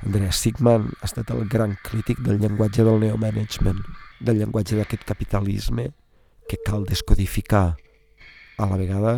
Andreas 0.07 0.41
Sigman 0.43 0.89
ha 1.01 1.07
estat 1.07 1.31
el 1.35 1.45
gran 1.51 1.77
crític 1.85 2.23
del 2.25 2.41
llenguatge 2.43 2.87
del 2.87 2.99
neomanagement, 3.05 3.85
del 4.21 4.41
llenguatge 4.41 4.79
d'aquest 4.79 5.05
capitalisme 5.07 5.91
que 6.49 6.59
cal 6.67 6.89
descodificar 6.89 7.77
a 8.59 8.67
la 8.71 8.81
vegada 8.81 9.15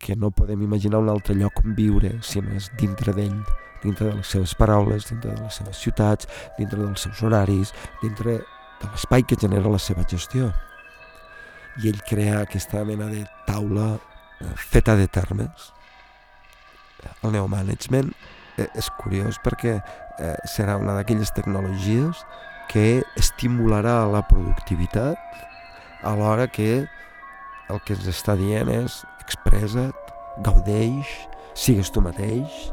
que 0.00 0.16
no 0.16 0.32
podem 0.32 0.62
imaginar 0.64 0.98
un 0.98 1.10
altre 1.12 1.36
lloc 1.36 1.60
on 1.62 1.76
viure 1.76 2.16
si 2.24 2.40
no 2.40 2.54
és 2.56 2.70
dintre 2.80 3.12
d'ell, 3.14 3.36
dintre 3.84 4.08
de 4.08 4.14
les 4.16 4.32
seves 4.32 4.54
paraules, 4.56 5.06
dintre 5.10 5.34
de 5.34 5.44
les 5.44 5.60
seves 5.60 5.76
ciutats, 5.76 6.28
dintre 6.58 6.80
dels 6.80 7.04
seus 7.06 7.22
horaris, 7.22 7.74
dintre 8.02 8.40
de 8.80 8.88
l'espai 8.88 9.22
que 9.22 9.36
genera 9.38 9.70
la 9.70 9.78
seva 9.78 10.06
gestió. 10.08 10.48
I 11.84 11.92
ell 11.92 12.00
crea 12.08 12.40
aquesta 12.40 12.82
mena 12.88 13.10
de 13.12 13.26
taula 13.46 13.92
eh, 14.40 14.54
feta 14.56 14.96
de 14.96 15.06
termes. 15.06 15.70
El 17.22 17.36
neomanagement 17.36 18.10
eh, 18.56 18.68
és 18.72 18.88
curiós 19.00 19.38
perquè 19.44 19.76
eh, 19.76 20.36
serà 20.48 20.78
una 20.80 20.96
d'aquelles 20.96 21.32
tecnologies 21.36 22.24
que 22.72 23.02
estimularà 23.18 24.04
la 24.08 24.22
productivitat 24.28 25.18
alhora 26.06 26.46
que 26.48 26.86
el 27.70 27.80
que 27.86 27.96
ens 27.96 28.08
està 28.10 28.36
dient 28.38 28.70
és 28.72 29.00
expressa't, 29.22 29.94
gaudeix, 30.46 31.08
sigues 31.54 31.90
tu 31.92 32.02
mateix. 32.04 32.70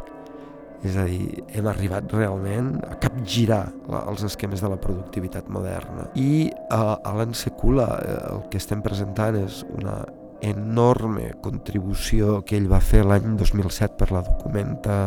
És 0.85 0.93
a 0.93 1.07
dir, 1.09 1.41
hem 1.57 1.65
arribat 1.71 2.11
realment 2.13 2.75
a 2.85 2.99
capgirar 3.01 3.63
la, 3.89 4.03
els 4.11 4.21
esquemes 4.27 4.61
de 4.61 4.69
la 4.69 4.77
productivitat 4.77 5.49
moderna. 5.49 6.05
I 6.13 6.51
a 6.69 6.99
Alan 7.09 7.33
Sekula 7.33 7.87
eh, 7.97 8.17
el 8.35 8.43
que 8.51 8.61
estem 8.61 8.83
presentant 8.85 9.39
és 9.39 9.63
una 9.73 10.03
enorme 10.45 11.31
contribució 11.41 12.43
que 12.45 12.59
ell 12.59 12.69
va 12.69 12.77
fer 12.77 13.01
l'any 13.07 13.33
2007 13.39 13.97
per 13.97 14.11
la 14.13 14.21
documenta 14.27 14.99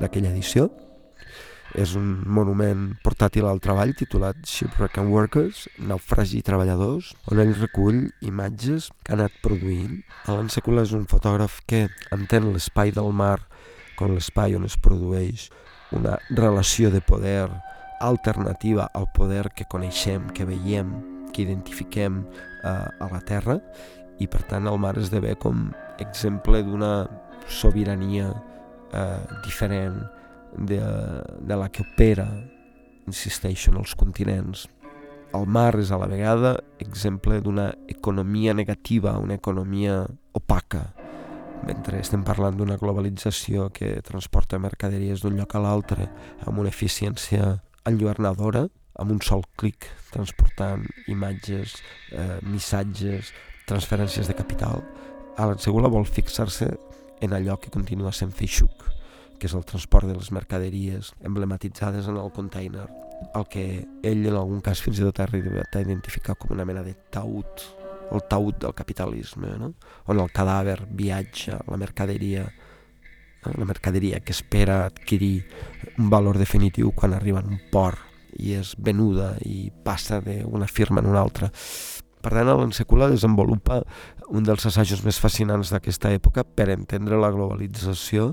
d'aquella 0.00 0.32
edició, 0.34 0.66
és 1.74 1.94
un 1.98 2.22
monument 2.30 2.86
portàtil 3.02 3.48
al 3.48 3.60
treball 3.62 3.94
titulat 3.98 4.38
Shipwreck 4.46 5.00
and 5.02 5.10
Workers, 5.10 5.64
Naufragi 5.78 6.38
i 6.38 6.46
Treballadors, 6.46 7.12
on 7.32 7.42
ell 7.42 7.54
recull 7.58 8.04
imatges 8.22 8.90
que 9.02 9.12
ha 9.12 9.18
anat 9.18 9.34
produint. 9.42 10.00
Alan 10.30 10.50
Sekula 10.52 10.86
és 10.86 10.94
un 10.94 11.08
fotògraf 11.10 11.60
que 11.66 11.88
entén 12.14 12.52
l'espai 12.52 12.94
del 12.94 13.10
mar 13.12 13.40
com 13.98 14.14
l'espai 14.14 14.54
on 14.58 14.66
es 14.68 14.78
produeix 14.78 15.48
una 15.94 16.16
relació 16.30 16.90
de 16.90 17.02
poder 17.02 17.48
alternativa 18.00 18.88
al 18.94 19.08
poder 19.14 19.50
que 19.54 19.66
coneixem, 19.70 20.28
que 20.34 20.46
veiem, 20.46 20.90
que 21.32 21.42
identifiquem 21.42 22.22
eh, 22.22 22.70
a 22.70 23.10
la 23.10 23.20
Terra 23.26 23.58
i 24.22 24.28
per 24.30 24.44
tant 24.50 24.68
el 24.70 24.78
mar 24.78 24.94
esdevé 24.98 25.34
com 25.40 25.70
exemple 26.02 26.62
d'una 26.66 26.92
sobirania 27.50 28.30
eh, 28.94 29.22
diferent, 29.44 29.98
de, 30.56 30.80
de 31.40 31.56
la 31.56 31.70
que 31.70 31.82
opera, 31.82 32.28
insisteixo, 33.06 33.72
en 33.72 33.80
els 33.82 33.94
continents. 33.98 34.66
El 35.34 35.48
mar 35.50 35.74
és 35.80 35.90
a 35.90 35.98
la 35.98 36.06
vegada 36.06 36.54
exemple 36.78 37.40
d'una 37.42 37.72
economia 37.90 38.54
negativa, 38.54 39.18
una 39.18 39.34
economia 39.34 40.04
opaca, 40.32 40.84
mentre 41.64 41.98
estem 42.02 42.22
parlant 42.26 42.56
d'una 42.58 42.76
globalització 42.78 43.70
que 43.74 43.98
transporta 44.04 44.60
mercaderies 44.60 45.24
d'un 45.24 45.38
lloc 45.38 45.54
a 45.56 45.62
l'altre 45.64 46.08
amb 46.44 46.60
una 46.60 46.70
eficiència 46.70 47.56
enlluernadora, 47.88 48.66
amb 49.00 49.10
un 49.10 49.20
sol 49.24 49.42
clic 49.58 49.88
transportant 50.12 50.84
imatges, 51.10 51.80
eh, 52.12 52.38
missatges, 52.46 53.32
transferències 53.66 54.28
de 54.28 54.36
capital, 54.38 54.84
Alan 55.36 55.58
Segula 55.58 55.90
vol 55.90 56.06
fixar-se 56.06 56.68
en 57.24 57.32
allò 57.34 57.56
que 57.58 57.72
continua 57.74 58.12
sent 58.12 58.30
feixuc, 58.30 58.84
que 59.38 59.48
és 59.48 59.54
el 59.54 59.64
transport 59.68 60.08
de 60.08 60.16
les 60.16 60.30
mercaderies 60.32 61.12
emblematitzades 61.24 62.08
en 62.10 62.18
el 62.20 62.30
container, 62.32 62.86
el 63.34 63.46
que 63.50 63.64
ell 64.02 64.26
en 64.26 64.36
algun 64.36 64.60
cas 64.64 64.82
fins 64.84 65.00
i 65.00 65.06
tot 65.06 65.20
ha 65.20 65.26
arribat 65.28 65.76
a 65.76 65.82
identificar 65.84 66.36
com 66.38 66.54
una 66.54 66.66
mena 66.68 66.84
de 66.86 66.94
taüt, 67.14 67.66
el 68.12 68.24
taüt 68.30 68.60
del 68.62 68.74
capitalisme, 68.76 69.54
no? 69.58 69.72
on 70.10 70.20
el 70.20 70.32
cadàver 70.34 70.84
viatja, 70.90 71.60
la 71.70 71.80
mercaderia, 71.80 72.44
la 73.44 73.68
mercaderia 73.68 74.20
que 74.20 74.32
espera 74.32 74.84
adquirir 74.86 75.46
un 75.98 76.10
valor 76.10 76.38
definitiu 76.38 76.92
quan 76.96 77.14
arriba 77.14 77.42
en 77.44 77.54
un 77.56 77.62
port 77.72 78.12
i 78.40 78.54
és 78.58 78.74
venuda 78.78 79.34
i 79.46 79.68
passa 79.84 80.20
d'una 80.24 80.66
firma 80.66 81.02
en 81.02 81.10
una 81.12 81.22
altra. 81.22 81.50
Per 82.24 82.32
tant, 82.32 82.48
l'Ensecula 82.48 83.10
desenvolupa 83.12 83.82
un 84.32 84.46
dels 84.46 84.64
assajos 84.66 85.04
més 85.04 85.18
fascinants 85.20 85.70
d'aquesta 85.74 86.10
època 86.16 86.42
per 86.44 86.70
entendre 86.72 87.18
la 87.20 87.30
globalització 87.34 88.32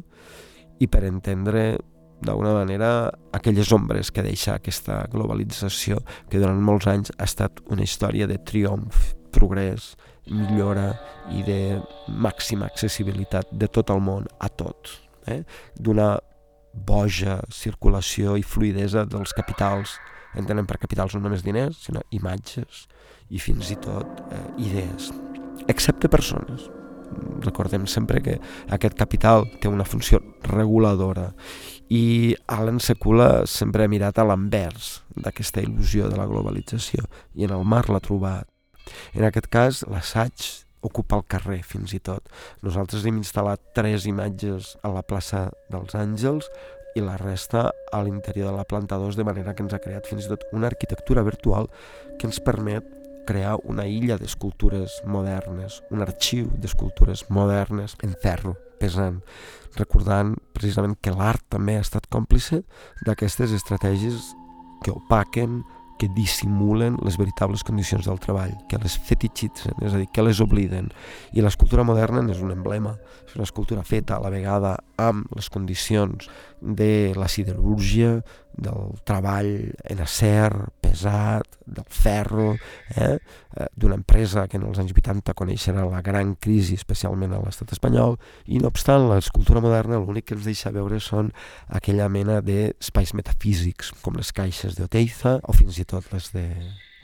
i 0.82 0.90
per 0.90 1.06
entendre 1.06 1.78
d'alguna 2.22 2.54
manera 2.54 3.12
aquelles 3.34 3.72
ombres 3.74 4.12
que 4.14 4.24
deixa 4.26 4.56
aquesta 4.56 5.02
globalització 5.14 6.02
que 6.30 6.42
durant 6.42 6.62
molts 6.62 6.88
anys 6.90 7.14
ha 7.18 7.26
estat 7.26 7.62
una 7.74 7.86
història 7.86 8.28
de 8.30 8.38
triomf, 8.46 9.14
progrés, 9.34 9.96
millora 10.30 10.92
i 11.34 11.42
de 11.46 11.80
màxima 12.22 12.68
accessibilitat 12.70 13.50
de 13.52 13.70
tot 13.74 13.90
el 13.94 14.04
món 14.06 14.28
a 14.40 14.50
tot, 14.50 14.94
eh? 15.26 15.42
d'una 15.76 16.14
boja 16.72 17.40
circulació 17.52 18.38
i 18.38 18.46
fluidesa 18.46 19.06
dels 19.10 19.34
capitals, 19.36 19.98
entenem 20.38 20.70
per 20.70 20.80
capitals 20.82 21.18
no 21.18 21.24
només 21.26 21.44
diners, 21.44 21.82
sinó 21.88 22.06
imatges 22.16 22.86
i 23.30 23.42
fins 23.42 23.74
i 23.74 23.80
tot 23.82 24.22
eh, 24.30 24.46
idees, 24.70 25.10
excepte 25.68 26.12
persones 26.12 26.70
Recordem 27.42 27.88
sempre 27.90 28.22
que 28.22 28.38
aquest 28.70 28.98
capital 29.00 29.48
té 29.62 29.70
una 29.70 29.88
funció 29.88 30.22
reguladora 30.46 31.32
i 31.92 32.36
Alan 32.48 32.80
Secula 32.80 33.46
sempre 33.50 33.84
ha 33.84 33.92
mirat 33.92 34.20
a 34.22 34.26
l'envers 34.28 35.02
d'aquesta 35.16 35.64
il·lusió 35.66 36.08
de 36.08 36.20
la 36.20 36.28
globalització 36.30 37.08
i 37.36 37.48
en 37.48 37.56
el 37.58 37.66
mar 37.68 37.88
l'ha 37.90 38.00
trobat. 38.04 38.48
En 39.14 39.26
aquest 39.28 39.50
cas, 39.52 39.82
l'assaig 39.92 40.46
ocupa 40.82 41.20
el 41.20 41.26
carrer 41.30 41.62
fins 41.68 41.94
i 41.94 42.00
tot. 42.00 42.30
Nosaltres 42.66 43.06
hem 43.06 43.20
instal·lat 43.22 43.74
tres 43.78 44.08
imatges 44.10 44.76
a 44.82 44.94
la 44.94 45.04
plaça 45.06 45.50
dels 45.74 45.98
Àngels 45.98 46.48
i 46.96 47.04
la 47.04 47.18
resta 47.20 47.70
a 47.92 48.02
l'interior 48.04 48.50
de 48.50 48.56
la 48.58 48.68
planta 48.68 48.98
2 49.00 49.16
de 49.16 49.28
manera 49.28 49.54
que 49.56 49.64
ens 49.64 49.76
ha 49.76 49.84
creat 49.84 50.10
fins 50.10 50.26
i 50.26 50.32
tot 50.32 50.48
una 50.52 50.68
arquitectura 50.72 51.24
virtual 51.24 51.70
que 52.20 52.28
ens 52.28 52.42
permet 52.44 52.88
crear 53.28 53.58
una 53.64 53.88
illa 53.88 54.18
d'escultures 54.18 55.02
modernes, 55.06 55.82
un 55.92 56.02
arxiu 56.02 56.50
d'escultures 56.62 57.28
modernes 57.30 57.96
en 58.04 58.16
ferro, 58.22 58.56
pesant, 58.82 59.22
recordant 59.78 60.36
precisament 60.56 60.98
que 61.02 61.14
l'art 61.16 61.44
també 61.54 61.78
ha 61.78 61.86
estat 61.86 62.10
còmplice 62.12 62.64
d'aquestes 63.06 63.54
estratègies 63.56 64.34
que 64.84 64.94
opaquen, 64.94 65.62
que 66.02 66.10
dissimulen 66.10 66.96
les 67.06 67.14
veritables 67.22 67.62
condicions 67.62 68.08
del 68.10 68.18
treball, 68.18 68.56
que 68.66 68.80
les 68.82 68.96
fetichitzen, 69.06 69.76
és 69.86 69.94
a 69.94 70.00
dir, 70.02 70.08
que 70.10 70.24
les 70.26 70.40
obliden. 70.42 70.88
I 71.38 71.44
l'escultura 71.46 71.86
moderna 71.86 72.24
és 72.34 72.42
un 72.42 72.50
emblema, 72.56 72.96
és 73.28 73.36
una 73.38 73.46
escultura 73.46 73.84
feta 73.86 74.18
a 74.18 74.24
la 74.24 74.32
vegada 74.34 74.80
amb 74.98 75.30
les 75.38 75.52
condicions 75.54 76.26
de 76.62 77.14
la 77.18 77.28
siderúrgia, 77.28 78.22
del 78.54 79.00
treball 79.08 79.72
en 79.90 80.02
acer, 80.04 80.52
pesat, 80.82 81.48
del 81.66 81.88
ferro, 81.88 82.54
eh? 82.96 83.18
eh 83.56 83.68
d'una 83.74 83.96
empresa 83.96 84.48
que 84.48 84.60
en 84.60 84.68
els 84.68 84.80
anys 84.80 84.94
80 84.94 85.34
coneixerà 85.34 85.88
la 85.90 86.04
gran 86.06 86.36
crisi, 86.36 86.76
especialment 86.78 87.34
a 87.34 87.42
l'estat 87.42 87.74
espanyol, 87.74 88.20
i 88.46 88.60
no 88.60 88.70
obstant, 88.70 89.10
l'escultura 89.10 89.64
moderna 89.64 90.00
l'únic 90.00 90.30
que 90.30 90.38
ens 90.38 90.46
deixa 90.46 90.72
veure 90.76 91.00
són 91.00 91.34
aquella 91.68 92.10
mena 92.10 92.42
d'espais 92.46 93.16
metafísics, 93.18 93.96
com 94.04 94.20
les 94.20 94.32
caixes 94.32 94.78
d'Oteiza 94.78 95.40
o 95.42 95.58
fins 95.58 95.82
i 95.82 95.88
tot 95.88 96.14
les 96.14 96.32
de 96.36 96.48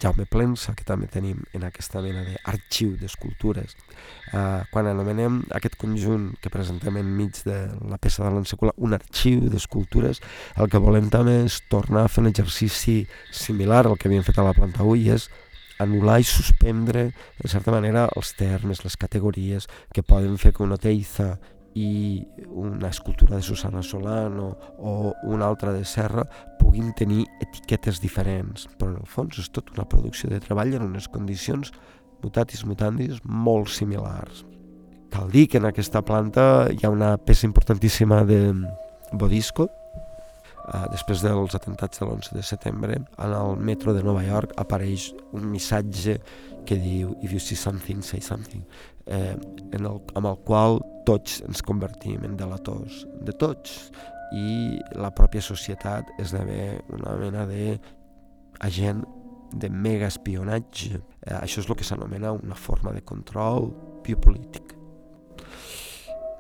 Jaume 0.02 0.28
Plensa, 0.30 0.76
que 0.78 0.86
també 0.86 1.08
tenim 1.10 1.40
en 1.58 1.66
aquesta 1.68 2.02
mena 2.06 2.24
d'arxiu 2.26 2.94
d'escultures. 3.00 3.74
Uh, 4.28 4.62
quan 4.72 4.90
anomenem 4.90 5.42
aquest 5.58 5.78
conjunt 5.82 6.30
que 6.44 6.52
presentem 6.54 7.00
enmig 7.02 7.42
de 7.48 7.58
la 7.90 7.98
peça 8.02 8.24
de 8.26 8.32
l'encicula 8.36 8.76
un 8.78 8.94
arxiu 8.98 9.48
d'escultures, 9.50 10.22
el 10.58 10.70
que 10.70 10.82
volem 10.84 11.10
també 11.14 11.40
és 11.46 11.62
tornar 11.72 12.06
a 12.06 12.12
fer 12.12 12.24
un 12.26 12.32
exercici 12.32 13.02
similar 13.34 13.86
al 13.86 13.98
que 13.98 14.10
havíem 14.10 14.26
fet 14.28 14.38
a 14.38 14.48
la 14.48 14.56
planta 14.58 14.86
1 14.86 14.96
i 15.02 15.12
és 15.18 15.30
anul·lar 15.82 16.20
i 16.22 16.26
suspendre, 16.26 17.12
de 17.38 17.50
certa 17.52 17.74
manera, 17.74 18.08
els 18.18 18.34
termes, 18.38 18.84
les 18.86 18.98
categories 18.98 19.68
que 19.94 20.04
poden 20.06 20.38
fer 20.42 20.54
que 20.54 20.66
una 20.66 20.78
teiza 20.82 21.36
i 21.78 22.26
una 22.48 22.90
escultura 22.90 23.36
de 23.36 23.46
Susana 23.46 23.84
Solano 23.84 24.50
o 24.78 25.14
una 25.24 25.48
altra 25.48 25.74
de 25.74 25.86
Serra 25.86 26.26
puguin 26.60 26.94
tenir 26.98 27.26
etiquetes 27.44 28.02
diferents, 28.02 28.66
però 28.78 28.92
en 28.96 29.00
el 29.04 29.10
fons 29.10 29.38
és 29.44 29.52
tot 29.54 29.70
una 29.76 29.86
producció 29.90 30.32
de 30.32 30.42
treball 30.42 30.74
en 30.74 30.88
unes 30.88 31.10
condicions 31.14 31.74
mutatis 32.24 32.66
mutandis 32.66 33.22
molt 33.24 33.70
similars. 33.70 34.44
Cal 35.14 35.30
dir 35.32 35.48
que 35.48 35.62
en 35.62 35.70
aquesta 35.70 36.02
planta 36.04 36.68
hi 36.74 36.82
ha 36.84 36.94
una 36.94 37.16
peça 37.18 37.46
importantíssima 37.48 38.24
de 38.28 38.42
Bodisco, 39.14 39.70
Uh, 40.68 40.82
després 40.92 41.22
dels 41.24 41.54
atentats 41.56 42.02
de 42.02 42.04
l'11 42.04 42.34
de 42.36 42.42
setembre, 42.44 42.98
en 43.00 43.34
el 43.38 43.54
metro 43.56 43.94
de 43.96 44.02
Nova 44.04 44.20
York 44.26 44.52
apareix 44.60 45.14
un 45.32 45.46
missatge 45.48 46.18
que 46.68 46.78
diu 46.78 47.16
If 47.24 47.32
you 47.32 47.40
see 47.40 47.56
something, 47.56 48.04
say 48.04 48.20
something, 48.22 48.62
eh, 49.08 49.36
en 49.72 49.86
el, 49.86 50.02
amb 50.16 50.28
el 50.28 50.38
qual 50.46 50.82
tots 51.08 51.40
ens 51.48 51.64
convertim 51.64 52.26
en 52.28 52.36
delators 52.40 53.06
de 53.24 53.34
tots 53.40 53.78
i 54.36 54.76
la 55.00 55.14
pròpia 55.16 55.42
societat 55.42 56.10
esdevé 56.20 56.82
una 56.92 57.16
mena 57.16 57.46
de 57.48 57.78
agent 58.68 59.06
de 59.56 59.70
mega 59.72 60.10
espionatge. 60.12 61.00
Eh, 61.24 61.38
això 61.40 61.64
és 61.64 61.70
el 61.70 61.78
que 61.80 61.88
s'anomena 61.88 62.36
una 62.36 62.56
forma 62.60 62.92
de 62.92 63.06
control 63.08 63.72
biopolític. 64.04 64.76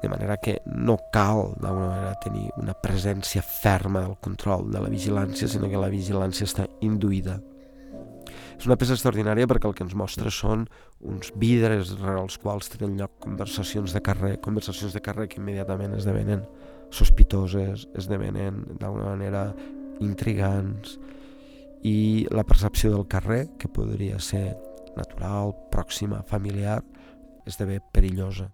De 0.02 0.10
manera 0.12 0.36
que 0.38 0.60
no 0.68 0.98
cal 1.13 1.56
d'alguna 1.58 1.88
manera 1.88 2.20
tenir 2.22 2.52
una 2.60 2.76
presència 2.78 3.42
ferma 3.42 4.04
del 4.04 4.18
control 4.22 4.68
de 4.72 4.84
la 4.84 4.92
vigilància, 4.92 5.48
sinó 5.48 5.72
que 5.72 5.80
la 5.80 5.90
vigilància 5.90 6.46
està 6.46 6.68
induïda 6.86 7.40
és 8.58 8.65
una 8.65 8.78
peça 8.80 8.96
extraordinària 8.98 9.48
perquè 9.50 9.70
el 9.70 9.76
que 9.78 9.86
ens 9.86 9.96
mostra 9.98 10.32
són 10.34 10.65
uns 11.06 11.30
vidres 11.38 11.93
rere 12.00 12.24
els 12.24 12.39
quals 12.41 12.72
tenen 12.74 12.98
lloc 12.98 13.13
conversacions 13.24 13.93
de 13.93 14.02
carrer, 14.02 14.38
conversacions 14.41 14.98
de 14.98 15.04
carrer 15.06 15.28
que 15.30 15.38
immediatament 15.41 15.93
esdevenen 15.98 16.41
sospitoses, 16.89 17.86
esdevenen 17.98 18.63
d'alguna 18.80 19.13
manera 19.13 19.43
intrigants 20.02 20.98
i 21.86 22.26
la 22.34 22.46
percepció 22.48 22.91
del 22.96 23.06
carrer, 23.08 23.46
que 23.62 23.70
podria 23.70 24.17
ser 24.20 24.58
natural, 24.98 25.54
pròxima, 25.72 26.24
familiar, 26.26 26.82
esdevé 27.46 27.80
perillosa. 27.93 28.50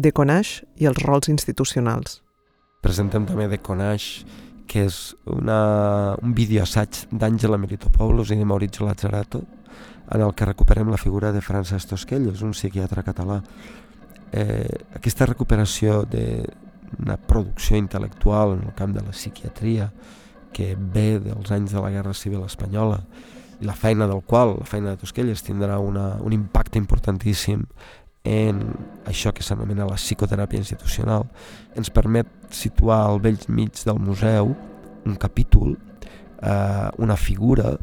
Deconage 0.00 0.64
i 0.80 0.88
els 0.88 1.00
rols 1.04 1.28
institucionals. 1.28 2.20
Presentem 2.80 3.26
també 3.28 3.48
Deconage, 3.52 4.24
que 4.70 4.86
és 4.86 4.98
una, 5.28 6.16
un 6.22 6.32
videoassaig 6.36 7.02
d'Àngela 7.10 7.58
Meritopoulos 7.60 8.30
i 8.30 8.38
de 8.38 8.46
Maurizio 8.48 8.86
Lazzarato, 8.86 9.42
en 10.10 10.24
el 10.24 10.32
que 10.34 10.46
recuperem 10.48 10.88
la 10.90 10.98
figura 10.98 11.32
de 11.32 11.42
Francesc 11.44 11.90
Tosquellos, 11.90 12.42
un 12.42 12.54
psiquiatre 12.56 13.04
català. 13.06 13.40
Eh, 14.32 14.86
aquesta 14.96 15.26
recuperació 15.28 16.04
d'una 16.08 17.18
producció 17.28 17.76
intel·lectual 17.78 18.56
en 18.56 18.64
el 18.70 18.74
camp 18.78 18.96
de 18.96 19.04
la 19.04 19.12
psiquiatria 19.14 19.90
que 20.54 20.72
ve 20.78 21.20
dels 21.22 21.52
anys 21.54 21.74
de 21.74 21.82
la 21.82 21.92
Guerra 21.92 22.14
Civil 22.14 22.42
Espanyola 22.46 23.02
i 23.60 23.68
la 23.68 23.76
feina 23.76 24.06
del 24.08 24.22
qual, 24.24 24.56
la 24.58 24.66
feina 24.66 24.94
de 24.94 25.02
Tosquelles, 25.02 25.44
tindrà 25.44 25.78
una, 25.78 26.14
un 26.24 26.32
impacte 26.32 26.80
importantíssim 26.80 27.66
en 28.24 28.60
això 29.08 29.32
que 29.32 29.44
s'anomena 29.44 29.88
la 29.88 29.98
psicoteràpia 29.98 30.60
institucional, 30.60 31.26
ens 31.76 31.90
permet 31.90 32.28
situar 32.52 33.00
al 33.06 33.20
vell 33.24 33.40
mig 33.48 33.80
del 33.86 34.00
museu 34.02 34.54
un 35.06 35.16
capítol, 35.16 35.78
eh, 36.42 36.88
una 36.98 37.16
figura 37.16 37.76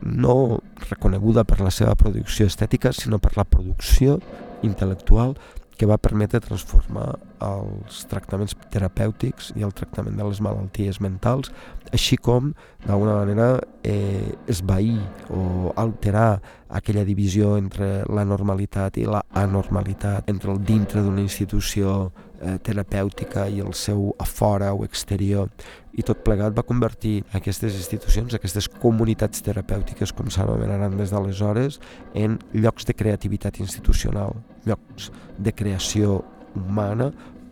no 0.00 0.60
reconeguda 0.88 1.44
per 1.44 1.60
la 1.60 1.70
seva 1.70 1.94
producció 1.94 2.46
estètica, 2.46 2.92
sinó 2.92 3.18
per 3.18 3.36
la 3.36 3.44
producció 3.44 4.20
intel·lectual 4.62 5.34
que 5.80 5.86
va 5.88 5.96
permetre 5.96 6.42
transformar 6.44 7.06
els 7.40 8.02
tractaments 8.10 8.52
terapèutics 8.68 9.46
i 9.56 9.64
el 9.64 9.72
tractament 9.72 10.18
de 10.18 10.26
les 10.28 10.42
malalties 10.44 10.98
mentals, 11.00 11.48
així 11.88 12.18
com, 12.20 12.50
d'alguna 12.84 13.14
manera, 13.22 13.46
eh, 13.80 14.34
esvair 14.52 14.98
o 15.32 15.72
alterar 15.80 16.42
aquella 16.68 17.06
divisió 17.08 17.54
entre 17.56 18.04
la 18.12 18.26
normalitat 18.28 19.00
i 19.00 19.06
la 19.08 19.22
anormalitat, 19.32 20.28
entre 20.28 20.52
el 20.52 20.60
dintre 20.68 21.00
d'una 21.00 21.24
institució 21.24 22.10
eh, 22.40 22.56
terapèutica 22.64 23.46
i 23.48 23.60
el 23.60 23.74
seu 23.76 24.10
a 24.18 24.26
fora 24.26 24.72
o 24.74 24.84
exterior 24.84 25.50
i 25.92 26.04
tot 26.06 26.22
plegat 26.24 26.54
va 26.56 26.64
convertir 26.66 27.20
aquestes 27.36 27.76
institucions, 27.76 28.34
aquestes 28.34 28.68
comunitats 28.80 29.42
terapèutiques 29.44 30.14
com 30.16 30.30
s'anomenaran 30.30 30.96
des 30.98 31.12
d'aleshores 31.12 31.80
en 32.14 32.38
llocs 32.54 32.86
de 32.88 32.94
creativitat 32.94 33.60
institucional, 33.60 34.36
llocs 34.66 35.10
de 35.38 35.52
creació 35.52 36.22
humana 36.54 37.10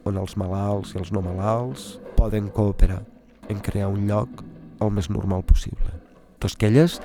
on 0.09 0.17
els 0.17 0.37
malalts 0.41 0.95
i 0.95 1.01
els 1.03 1.13
no 1.13 1.23
malalts 1.25 1.97
poden 2.17 2.49
cooperar 2.55 3.03
en 3.49 3.61
crear 3.65 3.89
un 3.93 4.07
lloc 4.09 4.45
el 4.81 4.93
més 4.95 5.11
normal 5.11 5.43
possible. 5.47 5.91
Tosquelles 6.39 7.01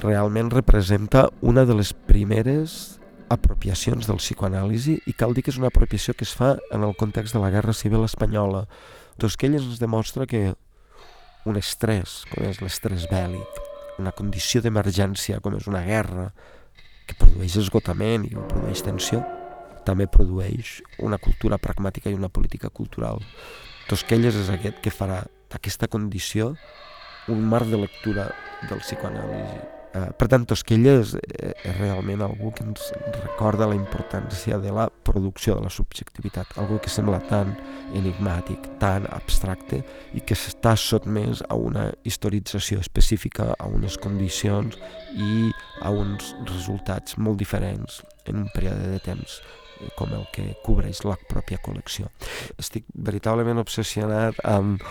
realment 0.00 0.50
representa 0.52 1.28
una 1.42 1.66
de 1.68 1.76
les 1.76 1.92
primeres 1.92 2.99
apropiacions 3.30 4.08
del 4.10 4.18
psicoanàlisi 4.18 4.96
i 5.06 5.14
cal 5.14 5.32
dir 5.34 5.44
que 5.46 5.52
és 5.54 5.58
una 5.60 5.70
apropiació 5.70 6.16
que 6.18 6.26
es 6.26 6.34
fa 6.34 6.56
en 6.74 6.82
el 6.82 6.96
context 6.98 7.36
de 7.36 7.42
la 7.42 7.52
Guerra 7.54 7.72
Civil 7.72 8.02
Espanyola. 8.04 8.64
Tosquelles 9.22 9.62
ens 9.62 9.78
demostra 9.78 10.26
que 10.26 10.56
un 11.46 11.56
estrès, 11.56 12.24
com 12.32 12.44
és 12.48 12.60
l'estrès 12.60 13.06
bèl·lic, 13.10 13.62
una 14.02 14.12
condició 14.16 14.60
d'emergència, 14.64 15.40
com 15.40 15.56
és 15.56 15.70
una 15.70 15.84
guerra, 15.86 16.30
que 17.06 17.16
produeix 17.18 17.56
esgotament 17.62 18.26
i 18.26 18.34
que 18.34 18.46
produeix 18.50 18.82
tensió, 18.84 19.22
també 19.86 20.10
produeix 20.10 20.80
una 20.98 21.18
cultura 21.22 21.58
pragmàtica 21.58 22.10
i 22.10 22.18
una 22.18 22.28
política 22.28 22.68
cultural. 22.68 23.22
Tosquelles 23.88 24.36
és 24.36 24.50
aquest 24.52 24.82
que 24.84 24.92
farà 24.94 25.22
d'aquesta 25.50 25.88
condició 25.88 26.54
un 27.30 27.44
marc 27.46 27.70
de 27.70 27.84
lectura 27.86 28.30
del 28.68 28.82
psicoanàlisi 28.82 29.79
Eh, 29.90 30.12
per 30.14 30.28
tant, 30.30 30.44
Tosquella 30.46 30.92
és, 31.00 31.16
eh, 31.18 31.50
és 31.66 31.76
realment 31.80 32.20
algú 32.22 32.52
que 32.54 32.62
ens 32.62 32.92
recorda 33.24 33.66
la 33.66 33.74
importància 33.74 34.58
de 34.62 34.70
la 34.70 34.88
producció 34.88 35.56
de 35.56 35.62
la 35.62 35.70
subjectivitat, 35.70 36.46
algú 36.58 36.78
que 36.78 36.88
sembla 36.88 37.18
tan 37.26 37.56
enigmàtic, 37.92 38.78
tan 38.78 39.08
abstracte 39.10 39.82
i 40.14 40.20
que 40.20 40.36
s'està 40.38 40.76
sotmès 40.76 41.42
a 41.48 41.56
una 41.56 41.88
historització 42.04 42.78
específica, 42.78 43.56
a 43.58 43.66
unes 43.66 43.98
condicions 43.98 44.78
i 45.16 45.50
a 45.82 45.90
uns 45.90 46.36
resultats 46.46 47.18
molt 47.18 47.38
diferents 47.38 48.04
en 48.26 48.44
un 48.44 48.48
període 48.54 48.92
de 48.94 49.00
temps 49.00 49.40
com 49.98 50.12
el 50.16 50.26
que 50.34 50.46
cobreix 50.64 51.04
la 51.06 51.16
pròpia 51.30 51.60
col·lecció. 51.64 52.10
Estic 52.58 52.86
veritablement 52.94 53.62
obsessionat 53.62 54.38
amb 54.44 54.82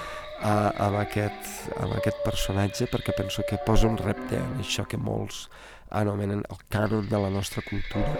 a, 0.41 0.71
amb, 0.87 0.99
aquest, 1.01 1.49
amb 1.79 1.97
aquest 1.97 2.21
personatge 2.23 2.87
perquè 2.91 3.15
penso 3.17 3.43
que 3.47 3.59
posa 3.65 3.89
un 3.89 3.97
repte 3.99 4.39
en 4.39 4.61
això 4.63 4.85
que 4.87 4.99
molts 4.99 5.47
anomenen 5.89 6.45
el 6.47 6.61
cànon 6.71 7.09
de 7.09 7.19
la 7.19 7.31
nostra 7.33 7.63
cultura 7.65 8.13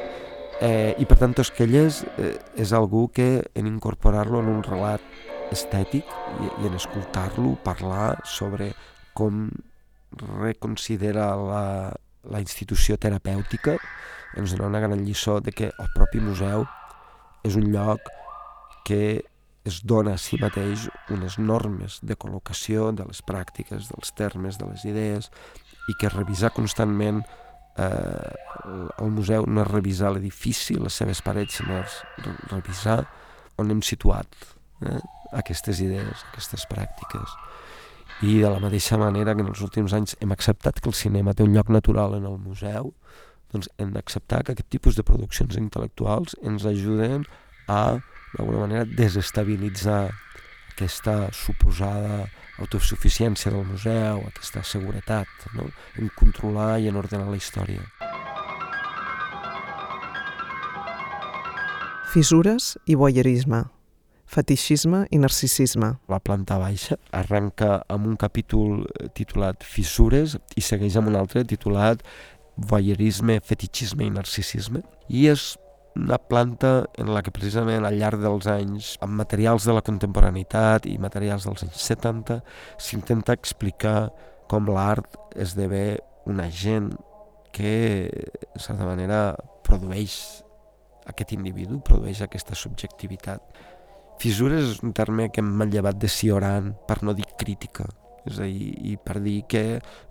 eh, 0.59 0.95
i 0.99 1.07
per 1.07 1.19
tant 1.21 1.35
Tosquelles 1.37 2.03
eh, 2.17 2.35
és 2.59 2.73
algú 2.75 3.07
que 3.13 3.29
en 3.55 3.69
incorporar-lo 3.69 4.41
en 4.43 4.51
un 4.51 4.63
relat 4.65 5.03
estètic 5.53 6.05
i, 6.05 6.49
i 6.49 6.69
en 6.69 6.75
escoltar-lo 6.77 7.55
parlar 7.63 8.19
sobre 8.27 8.73
com 9.17 9.47
reconsidera 10.41 11.31
la, 11.37 11.65
la 12.29 12.41
institució 12.41 12.97
terapèutica 12.97 13.77
ens 14.37 14.53
dona 14.55 14.69
una 14.69 14.83
gran 14.83 15.05
lliçó 15.05 15.39
de 15.41 15.51
que 15.51 15.71
el 15.71 15.91
propi 15.95 16.21
museu 16.21 16.65
és 17.43 17.55
un 17.55 17.69
lloc 17.73 18.11
que 18.85 19.21
es 19.65 19.81
dona 19.85 20.15
a 20.15 20.21
si 20.21 20.39
mateix 20.41 20.87
unes 21.13 21.37
normes 21.39 21.99
de 22.01 22.15
col·locació 22.17 22.89
de 22.95 23.05
les 23.05 23.21
pràctiques, 23.25 23.89
dels 23.91 24.13
termes, 24.17 24.57
de 24.57 24.69
les 24.69 24.85
idees, 24.87 25.29
i 25.89 25.95
que 25.99 26.09
revisar 26.09 26.53
constantment 26.55 27.21
eh, 27.77 28.33
el 28.97 29.11
museu 29.13 29.45
no 29.47 29.63
és 29.63 29.71
revisar 29.71 30.13
l'edifici, 30.15 30.77
les 30.79 30.95
seves 31.01 31.21
parets, 31.25 31.59
sinó 31.59 31.81
és 31.83 31.99
revisar 32.51 33.03
on 33.59 33.71
hem 33.73 33.83
situat 33.85 34.27
eh, 34.85 34.99
aquestes 35.39 35.81
idees, 35.85 36.25
aquestes 36.31 36.65
pràctiques. 36.71 37.35
I 38.25 38.39
de 38.41 38.49
la 38.51 38.59
mateixa 38.59 38.97
manera 38.99 39.35
que 39.35 39.45
en 39.45 39.51
els 39.53 39.61
últims 39.63 39.93
anys 39.95 40.17
hem 40.19 40.33
acceptat 40.35 40.79
que 40.79 40.89
el 40.91 40.97
cinema 40.97 41.35
té 41.35 41.45
un 41.45 41.53
lloc 41.55 41.69
natural 41.71 42.17
en 42.17 42.25
el 42.27 42.39
museu, 42.41 42.93
doncs 43.53 43.69
hem 43.77 43.93
d'acceptar 43.95 44.43
que 44.43 44.55
aquest 44.55 44.69
tipus 44.69 44.97
de 44.97 45.05
produccions 45.05 45.57
intel·lectuals 45.57 46.35
ens 46.45 46.65
ajuden 46.69 47.25
a 47.67 47.99
d'alguna 48.35 48.65
manera 48.65 48.85
desestabilitzar 48.85 50.09
aquesta 50.73 51.31
suposada 51.35 52.27
autosuficiència 52.59 53.51
del 53.51 53.65
museu, 53.65 54.21
aquesta 54.27 54.63
seguretat, 54.63 55.27
no? 55.55 55.65
en 55.97 56.11
controlar 56.19 56.77
i 56.79 56.89
en 56.91 56.99
ordenar 56.99 57.29
la 57.29 57.39
història. 57.39 57.83
Fissures 62.09 62.73
i 62.89 62.95
voyeurisme, 62.97 63.63
fetixisme 64.29 65.03
i 65.13 65.19
narcisisme. 65.21 65.91
La 66.09 66.19
planta 66.19 66.57
baixa 66.61 66.97
arrenca 67.13 67.83
amb 67.87 68.09
un 68.09 68.17
capítol 68.17 68.83
titulat 69.17 69.65
Fissures 69.65 70.35
i 70.57 70.63
segueix 70.65 70.97
amb 70.97 71.11
un 71.11 71.19
altre 71.19 71.45
titulat 71.45 72.01
Voyeurisme, 72.59 73.39
fetixisme 73.45 74.03
i 74.05 74.11
narcisisme 74.13 74.83
i 75.07 75.27
és 75.31 75.53
una 75.95 76.17
planta 76.17 76.85
en 76.99 77.11
la 77.13 77.21
que 77.25 77.33
precisament 77.33 77.85
al 77.85 77.97
llarg 77.99 78.21
dels 78.21 78.47
anys, 78.51 78.93
amb 79.03 79.17
materials 79.19 79.65
de 79.67 79.75
la 79.75 79.83
contemporaneitat 79.85 80.87
i 80.87 80.97
materials 81.01 81.47
dels 81.47 81.65
anys 81.65 81.85
70, 81.87 82.39
s'intenta 82.79 83.35
explicar 83.35 84.09
com 84.49 84.69
l'art 84.69 85.17
esdevé 85.35 85.99
un 86.29 86.39
agent 86.43 86.93
que, 87.55 88.09
de 88.53 88.61
certa 88.61 88.85
manera, 88.85 89.35
produeix 89.65 90.15
aquest 91.09 91.33
individu, 91.33 91.79
produeix 91.85 92.21
aquesta 92.21 92.57
subjectivitat. 92.57 93.41
Fissures 94.21 94.75
és 94.75 94.83
un 94.85 94.93
terme 94.93 95.29
que 95.33 95.41
hem 95.41 95.51
manllevat 95.61 95.97
de 95.99 96.09
Cioran 96.11 96.73
per 96.87 96.99
no 97.03 97.15
dir 97.17 97.27
crítica, 97.39 97.87
és 98.27 98.39
a 98.39 98.45
dir, 98.45 98.73
i 98.91 98.97
per 99.01 99.19
dir 99.23 99.41
que 99.49 99.63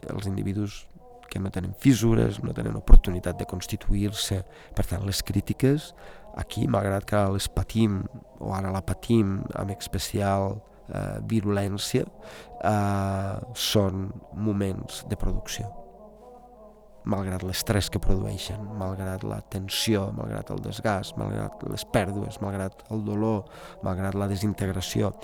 els 0.08 0.28
individus 0.30 0.87
que 1.28 1.40
no 1.40 1.52
tenen 1.54 1.74
fissures, 1.80 2.42
no 2.44 2.54
tenen 2.56 2.76
oportunitat 2.78 3.38
de 3.38 3.46
constituir-se. 3.48 4.42
Per 4.76 4.86
tant, 4.86 5.04
les 5.06 5.22
crítiques, 5.22 5.92
aquí, 6.38 6.66
malgrat 6.70 7.06
que 7.08 7.24
les 7.34 7.48
patim, 7.52 8.02
o 8.38 8.54
ara 8.56 8.72
la 8.74 8.84
patim 8.86 9.38
amb 9.58 9.74
especial 9.76 10.56
eh, 10.88 11.18
virulència, 11.28 12.06
eh, 12.62 13.36
són 13.54 14.08
moments 14.34 15.04
de 15.10 15.20
producció 15.20 15.68
malgrat 17.08 17.44
l'estrès 17.46 17.88
que 17.88 18.00
produeixen, 18.02 18.60
malgrat 18.76 19.22
la 19.24 19.38
tensió, 19.52 20.08
malgrat 20.16 20.50
el 20.52 20.60
desgast, 20.64 21.16
malgrat 21.20 21.62
les 21.70 21.86
pèrdues, 21.94 22.36
malgrat 22.44 22.84
el 22.92 23.04
dolor, 23.06 23.46
malgrat 23.86 24.18
la 24.18 24.28
desintegració. 24.28 25.14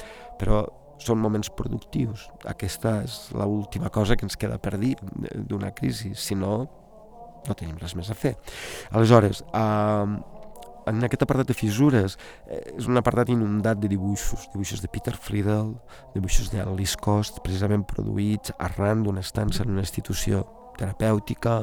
Però 0.40 0.62
són 1.02 1.20
moments 1.20 1.50
productius. 1.56 2.28
Aquesta 2.48 3.00
és 3.04 3.18
l'última 3.34 3.90
cosa 3.94 4.16
que 4.16 4.26
ens 4.26 4.38
queda 4.40 4.58
per 4.58 4.76
dir 4.78 4.94
d'una 5.34 5.72
crisi, 5.76 6.14
si 6.14 6.36
no, 6.38 6.64
no 7.44 7.56
tenim 7.58 7.76
res 7.80 7.96
més 7.98 8.10
a 8.10 8.16
fer. 8.18 8.34
Aleshores, 8.92 9.42
eh, 9.52 10.34
en 10.86 11.04
aquest 11.04 11.22
apartat 11.24 11.48
de 11.48 11.56
fissures 11.56 12.16
eh, 12.46 12.60
és 12.76 12.88
un 12.90 13.00
apartat 13.00 13.30
inundat 13.32 13.80
de 13.80 13.88
dibuixos, 13.90 14.48
dibuixos 14.52 14.82
de 14.84 14.90
Peter 14.92 15.14
Friedel, 15.16 15.74
dibuixos 16.14 16.50
d'Alice 16.52 17.00
Cost, 17.00 17.40
precisament 17.44 17.86
produïts 17.88 18.54
arran 18.58 19.04
d'una 19.04 19.24
estança 19.24 19.64
en 19.64 19.72
una 19.74 19.84
institució 19.84 20.44
terapèutica, 20.78 21.62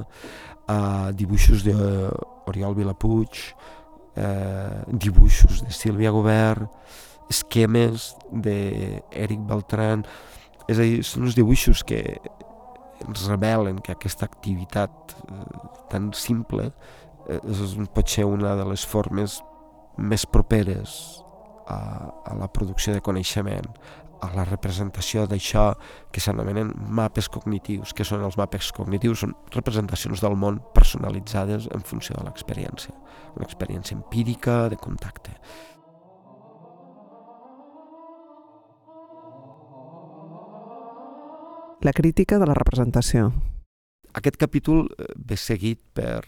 eh, 0.68 1.12
dibuixos 1.18 1.66
d'Oriol 1.68 2.76
Vilapuig, 2.78 3.46
eh, 4.16 4.84
dibuixos 4.88 5.64
de 5.66 5.72
Sílvia 5.72 6.12
Gobert, 6.12 6.68
esquemes 7.32 8.12
d'Eric 8.32 9.42
Beltran, 9.50 10.06
és 10.68 10.78
a 10.78 10.86
dir, 10.86 11.02
són 11.08 11.28
uns 11.28 11.38
dibuixos 11.38 11.84
que 11.88 12.02
ens 13.02 13.26
revelen 13.28 13.82
que 13.82 13.96
aquesta 13.96 14.28
activitat 14.30 15.16
eh, 15.26 15.40
tan 15.92 16.12
simple 16.18 16.70
eh, 16.70 17.40
és, 17.40 17.76
pot 17.96 18.08
ser 18.12 18.28
una 18.30 18.56
de 18.60 18.68
les 18.70 18.86
formes 18.88 19.40
més 19.98 20.26
properes 20.30 20.94
a, 21.68 21.80
a 22.26 22.38
la 22.38 22.48
producció 22.52 22.94
de 22.94 23.02
coneixement, 23.04 23.68
a 24.22 24.30
la 24.36 24.46
representació 24.46 25.26
d'això 25.26 25.72
que 26.14 26.22
s'anomenen 26.22 26.72
mapes 26.94 27.28
cognitius. 27.34 27.94
que 27.98 28.06
són 28.06 28.24
els 28.26 28.38
mapes 28.38 28.70
cognitius? 28.72 29.24
Són 29.26 29.34
representacions 29.56 30.22
del 30.22 30.38
món 30.38 30.62
personalitzades 30.76 31.68
en 31.74 31.82
funció 31.82 32.16
de 32.20 32.28
l'experiència. 32.28 32.94
Una 33.36 33.48
experiència 33.50 33.98
empírica, 33.98 34.70
de 34.70 34.78
contacte. 34.78 35.34
La 41.82 41.94
crítica 41.94 42.38
de 42.38 42.46
la 42.46 42.54
representació. 42.54 43.32
Aquest 44.14 44.36
capítol 44.38 44.84
eh, 44.86 45.06
ve 45.18 45.34
seguit 45.34 45.80
per, 45.98 46.20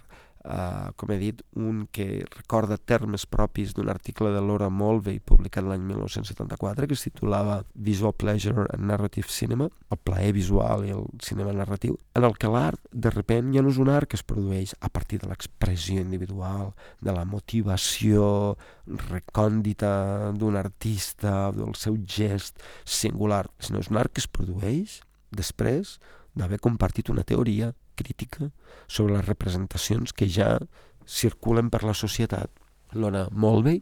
uh, 0.49 0.87
com 0.97 1.11
he 1.13 1.17
dit, 1.21 1.43
un 1.53 1.83
que 1.93 2.23
recorda 2.23 2.79
termes 2.81 3.27
propis 3.29 3.75
d'un 3.77 3.91
article 3.93 4.31
de 4.33 4.41
Laura 4.41 4.71
Mulvey 4.73 5.19
publicat 5.21 5.67
l'any 5.67 5.85
1974 5.91 6.89
que 6.89 6.97
es 6.97 7.05
titulava 7.05 7.59
Visual 7.75 8.17
Pleasure 8.17 8.65
and 8.73 8.89
Narrative 8.89 9.29
Cinema, 9.29 9.69
el 9.93 10.01
plaer 10.01 10.33
visual 10.33 10.87
i 10.89 10.95
el 10.97 11.05
cinema 11.21 11.53
narratiu, 11.53 11.99
en 12.17 12.25
el 12.25 12.33
que 12.41 12.49
l'art, 12.49 12.81
de 12.89 13.13
repent, 13.13 13.53
ja 13.53 13.61
no 13.61 13.69
és 13.69 13.77
un 13.77 13.93
art 13.93 14.09
que 14.09 14.17
es 14.17 14.25
produeix 14.25 14.73
a 14.81 14.89
partir 14.89 15.21
de 15.21 15.29
l'expressió 15.29 16.01
individual, 16.01 16.73
de 16.97 17.13
la 17.13 17.29
motivació 17.29 18.57
recòndita 18.89 20.33
d'un 20.33 20.57
artista, 20.57 21.51
del 21.53 21.77
seu 21.77 22.01
gest 22.09 22.57
singular, 22.89 23.45
sinó 23.61 23.85
és 23.85 23.93
un 23.93 24.01
art 24.01 24.17
que 24.17 24.25
es 24.25 24.31
produeix 24.41 25.03
després 25.35 25.97
d'haver 26.33 26.59
compartit 26.61 27.09
una 27.13 27.25
teoria 27.27 27.73
crítica 27.95 28.49
sobre 28.87 29.17
les 29.17 29.25
representacions 29.25 30.13
que 30.13 30.27
ja 30.29 30.57
circulen 31.05 31.69
per 31.69 31.83
la 31.83 31.93
societat. 31.93 32.49
L'Ona 32.93 33.27
Mulvey 33.31 33.81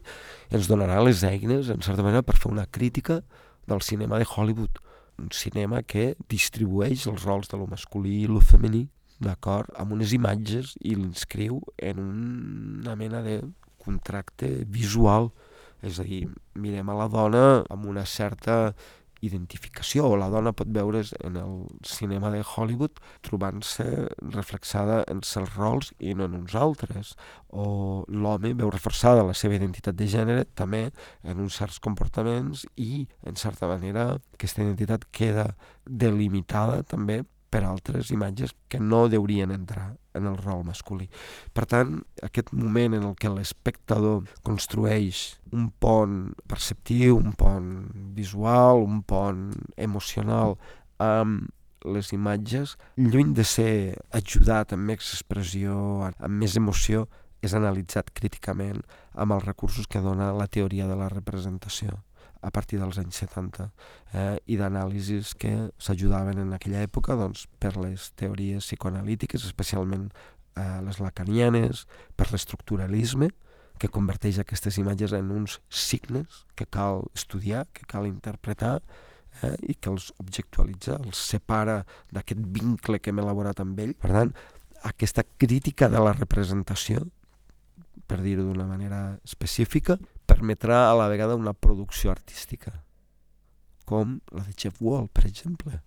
ens 0.50 0.68
donarà 0.68 1.00
les 1.04 1.22
eines, 1.24 1.68
en 1.68 1.84
certa 1.84 2.04
manera, 2.04 2.24
per 2.24 2.38
fer 2.40 2.50
una 2.52 2.66
crítica 2.66 3.20
del 3.68 3.82
cinema 3.84 4.18
de 4.18 4.26
Hollywood, 4.28 4.80
un 5.20 5.30
cinema 5.32 5.82
que 5.82 6.14
distribueix 6.32 7.06
els 7.06 7.24
rols 7.28 7.52
de 7.52 7.60
lo 7.60 7.68
masculí 7.70 8.22
i 8.22 8.30
lo 8.30 8.40
femení, 8.40 8.86
d'acord, 9.22 9.70
amb 9.78 9.94
unes 9.94 10.12
imatges 10.16 10.74
i 10.80 10.96
l'inscriu 10.96 11.60
en 11.78 12.00
una 12.02 12.96
mena 12.98 13.22
de 13.22 13.40
contracte 13.82 14.64
visual, 14.66 15.30
és 15.82 15.98
a 15.98 16.06
dir, 16.06 16.24
mirem 16.54 16.90
a 16.90 16.96
la 16.98 17.08
dona 17.10 17.44
amb 17.70 17.86
una 17.90 18.04
certa 18.06 18.72
identificació 19.22 20.10
la 20.18 20.28
dona 20.32 20.52
pot 20.56 20.70
veure's 20.74 21.12
en 21.22 21.38
el 21.40 21.54
cinema 21.86 22.30
de 22.34 22.42
Hollywood 22.42 22.98
trobant-se 23.26 23.86
reflexada 24.34 25.02
en 25.08 25.22
els 25.22 25.54
rols 25.56 25.92
i 25.98 26.14
no 26.18 26.26
en 26.28 26.36
uns 26.40 26.56
altres 26.58 27.14
o 27.48 28.04
l'home 28.08 28.52
veu 28.58 28.70
reforçada 28.74 29.26
la 29.26 29.36
seva 29.38 29.58
identitat 29.58 29.96
de 29.98 30.10
gènere 30.10 30.46
també 30.58 30.88
en 31.22 31.40
uns 31.40 31.58
certs 31.60 31.78
comportaments 31.80 32.66
i 32.76 33.06
en 33.26 33.38
certa 33.38 33.70
manera 33.70 34.10
aquesta 34.34 34.64
identitat 34.66 35.06
queda 35.12 35.52
delimitada 35.86 36.82
també 36.82 37.22
per 37.52 37.64
altres 37.68 38.10
imatges 38.10 38.56
que 38.68 38.80
no 38.80 39.06
deurien 39.12 39.52
entrar 39.52 39.92
en 40.14 40.26
el 40.26 40.36
rol 40.38 40.64
masculí. 40.66 41.08
Per 41.54 41.64
tant, 41.68 41.96
aquest 42.22 42.52
moment 42.52 42.96
en 42.98 43.06
el 43.08 43.16
que 43.16 43.32
l'espectador 43.32 44.28
construeix 44.46 45.22
un 45.52 45.70
pont 45.82 46.20
perceptiu, 46.48 47.16
un 47.18 47.32
pont 47.38 47.72
visual, 48.16 48.84
un 48.84 49.02
pont 49.02 49.50
emocional 49.76 50.56
amb 51.02 51.48
les 51.82 52.12
imatges, 52.14 52.76
lluny 52.96 53.32
de 53.34 53.44
ser 53.44 53.72
ajudat 54.14 54.76
amb 54.76 54.86
més 54.92 55.02
expressió, 55.16 55.74
amb 56.12 56.38
més 56.38 56.56
emoció, 56.60 57.08
és 57.42 57.56
analitzat 57.58 58.12
críticament 58.14 58.84
amb 59.18 59.34
els 59.34 59.44
recursos 59.44 59.88
que 59.90 60.00
dona 60.00 60.30
la 60.36 60.46
teoria 60.46 60.86
de 60.86 60.94
la 60.94 61.10
representació 61.10 61.98
a 62.42 62.50
partir 62.50 62.80
dels 62.80 62.98
anys 62.98 63.22
70 63.22 63.68
eh, 64.12 64.36
i 64.50 64.58
d'anàlisis 64.58 65.32
que 65.38 65.52
s'ajudaven 65.78 66.42
en 66.42 66.52
aquella 66.56 66.82
època 66.82 67.16
doncs, 67.18 67.46
per 67.62 67.76
les 67.78 68.10
teories 68.18 68.66
psicoanalítiques, 68.66 69.46
especialment 69.46 70.10
eh, 70.10 70.80
les 70.84 70.98
lacanianes, 71.00 71.86
per 72.18 72.28
l'estructuralisme, 72.32 73.30
que 73.78 73.90
converteix 73.90 74.38
aquestes 74.38 74.76
imatges 74.78 75.14
en 75.16 75.30
uns 75.34 75.60
signes 75.70 76.44
que 76.58 76.66
cal 76.66 77.06
estudiar, 77.16 77.64
que 77.74 77.86
cal 77.88 78.06
interpretar 78.10 78.76
eh, 79.42 79.56
i 79.62 79.78
que 79.78 79.90
els 79.94 80.10
objectualitza, 80.22 80.98
els 80.98 81.22
separa 81.32 81.80
d'aquest 82.12 82.42
vincle 82.58 83.00
que 83.00 83.14
hem 83.14 83.22
elaborat 83.22 83.62
amb 83.62 83.80
ell. 83.82 83.96
Per 83.98 84.12
tant, 84.12 84.34
aquesta 84.86 85.24
crítica 85.38 85.88
de 85.90 86.02
la 86.02 86.14
representació 86.18 87.06
per 88.06 88.20
dir-ho 88.20 88.44
d'una 88.44 88.66
manera 88.68 89.18
específica, 89.24 89.96
permetrà 90.26 90.90
a 90.90 90.96
la 90.98 91.08
vegada 91.08 91.38
una 91.38 91.54
producció 91.54 92.10
artística, 92.10 92.72
com 93.84 94.20
la 94.32 94.44
de 94.46 94.54
Jeff 94.56 94.80
Wall, 94.80 95.08
per 95.12 95.26
exemple. 95.26 95.80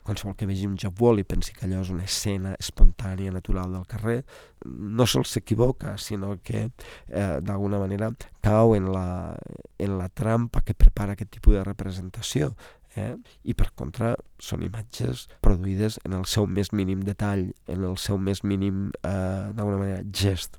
Qualsevol 0.00 0.34
que 0.34 0.46
vegi 0.48 0.64
un 0.66 0.78
Jeff 0.80 0.96
Wall 1.00 1.20
i 1.20 1.26
pensi 1.28 1.52
que 1.52 1.66
allò 1.66 1.82
és 1.84 1.90
una 1.92 2.06
escena 2.08 2.54
espontània, 2.58 3.32
natural 3.34 3.74
del 3.74 3.84
carrer, 3.90 4.22
no 4.64 5.06
sols 5.06 5.34
s'equivoca, 5.36 5.96
sinó 6.00 6.32
que 6.42 6.64
eh, 6.64 7.36
d'alguna 7.44 7.78
manera 7.82 8.08
cau 8.40 8.74
en 8.78 8.88
la, 8.94 9.36
en 9.78 9.98
la 9.98 10.08
trampa 10.08 10.64
que 10.64 10.74
prepara 10.74 11.18
aquest 11.18 11.34
tipus 11.36 11.58
de 11.58 11.66
representació. 11.68 12.54
Eh? 12.98 13.12
I 13.46 13.54
per 13.54 13.68
contra 13.78 14.16
són 14.42 14.64
imatges 14.66 15.28
produïdes 15.44 16.00
en 16.08 16.16
el 16.16 16.24
seu 16.26 16.48
més 16.50 16.72
mínim 16.72 17.04
detall, 17.06 17.50
en 17.70 17.84
el 17.86 18.00
seu 18.00 18.18
més 18.18 18.42
mínim, 18.42 18.88
eh, 19.04 19.52
d'alguna 19.52 19.84
manera, 19.84 20.02
gest 20.10 20.58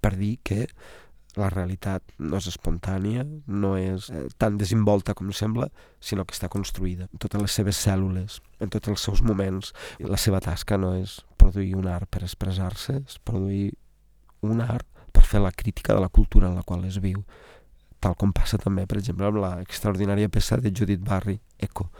per 0.00 0.14
dir 0.16 0.38
que 0.44 0.66
la 1.38 1.50
realitat 1.52 2.14
no 2.18 2.38
és 2.40 2.48
espontània, 2.50 3.24
no 3.46 3.74
és 3.78 4.08
eh, 4.10 4.26
tan 4.40 4.56
desinvolta 4.58 5.14
com 5.14 5.30
sembla, 5.36 5.68
sinó 6.00 6.24
que 6.24 6.34
està 6.34 6.50
construïda 6.50 7.06
en 7.10 7.22
totes 7.22 7.42
les 7.42 7.58
seves 7.60 7.82
cèl·lules, 7.86 8.40
en 8.60 8.72
tots 8.72 8.90
els 8.90 9.06
seus 9.06 9.22
moments. 9.22 9.74
La 10.02 10.18
seva 10.18 10.40
tasca 10.42 10.78
no 10.80 10.94
és 10.98 11.20
produir 11.38 11.76
un 11.78 11.86
art 11.90 12.10
per 12.10 12.24
expressar-se, 12.26 13.00
és 13.04 13.20
produir 13.24 13.70
un 14.42 14.64
art 14.64 14.86
per 15.12 15.22
fer 15.26 15.42
la 15.42 15.52
crítica 15.52 15.94
de 15.94 16.02
la 16.02 16.08
cultura 16.08 16.48
en 16.48 16.56
la 16.58 16.66
qual 16.66 16.84
es 16.88 16.98
viu 17.02 17.22
tal 18.00 18.16
com 18.16 18.32
passa 18.32 18.58
també, 18.58 18.86
per 18.88 18.96
exemple, 18.98 19.28
amb 19.28 19.42
la 19.42 19.50
extraordinària 19.60 20.30
peça 20.32 20.56
de 20.56 20.72
Judith 20.72 21.02
Barry, 21.04 21.36
Eco, 21.60 21.90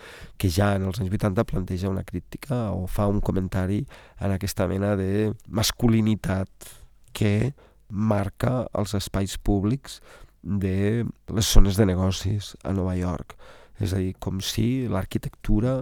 que 0.40 0.49
ja 0.49 0.73
en 0.79 0.87
els 0.88 1.01
anys 1.03 1.12
80 1.12 1.45
planteja 1.45 1.93
una 1.93 2.05
crítica 2.09 2.71
o 2.73 2.87
fa 2.88 3.07
un 3.07 3.21
comentari 3.21 3.83
en 4.19 4.33
aquesta 4.33 4.66
mena 4.66 4.95
de 4.97 5.35
masculinitat 5.47 6.73
que 7.12 7.53
marca 7.90 8.64
els 8.76 8.94
espais 8.98 9.37
públics 9.38 10.00
de 10.42 11.05
les 11.29 11.53
zones 11.53 11.76
de 11.76 11.87
negocis 11.87 12.55
a 12.64 12.72
Nova 12.72 12.96
York. 12.96 13.37
És 13.81 13.94
a 13.94 14.00
dir, 14.00 14.14
com 14.18 14.40
si 14.44 14.87
l'arquitectura, 14.88 15.76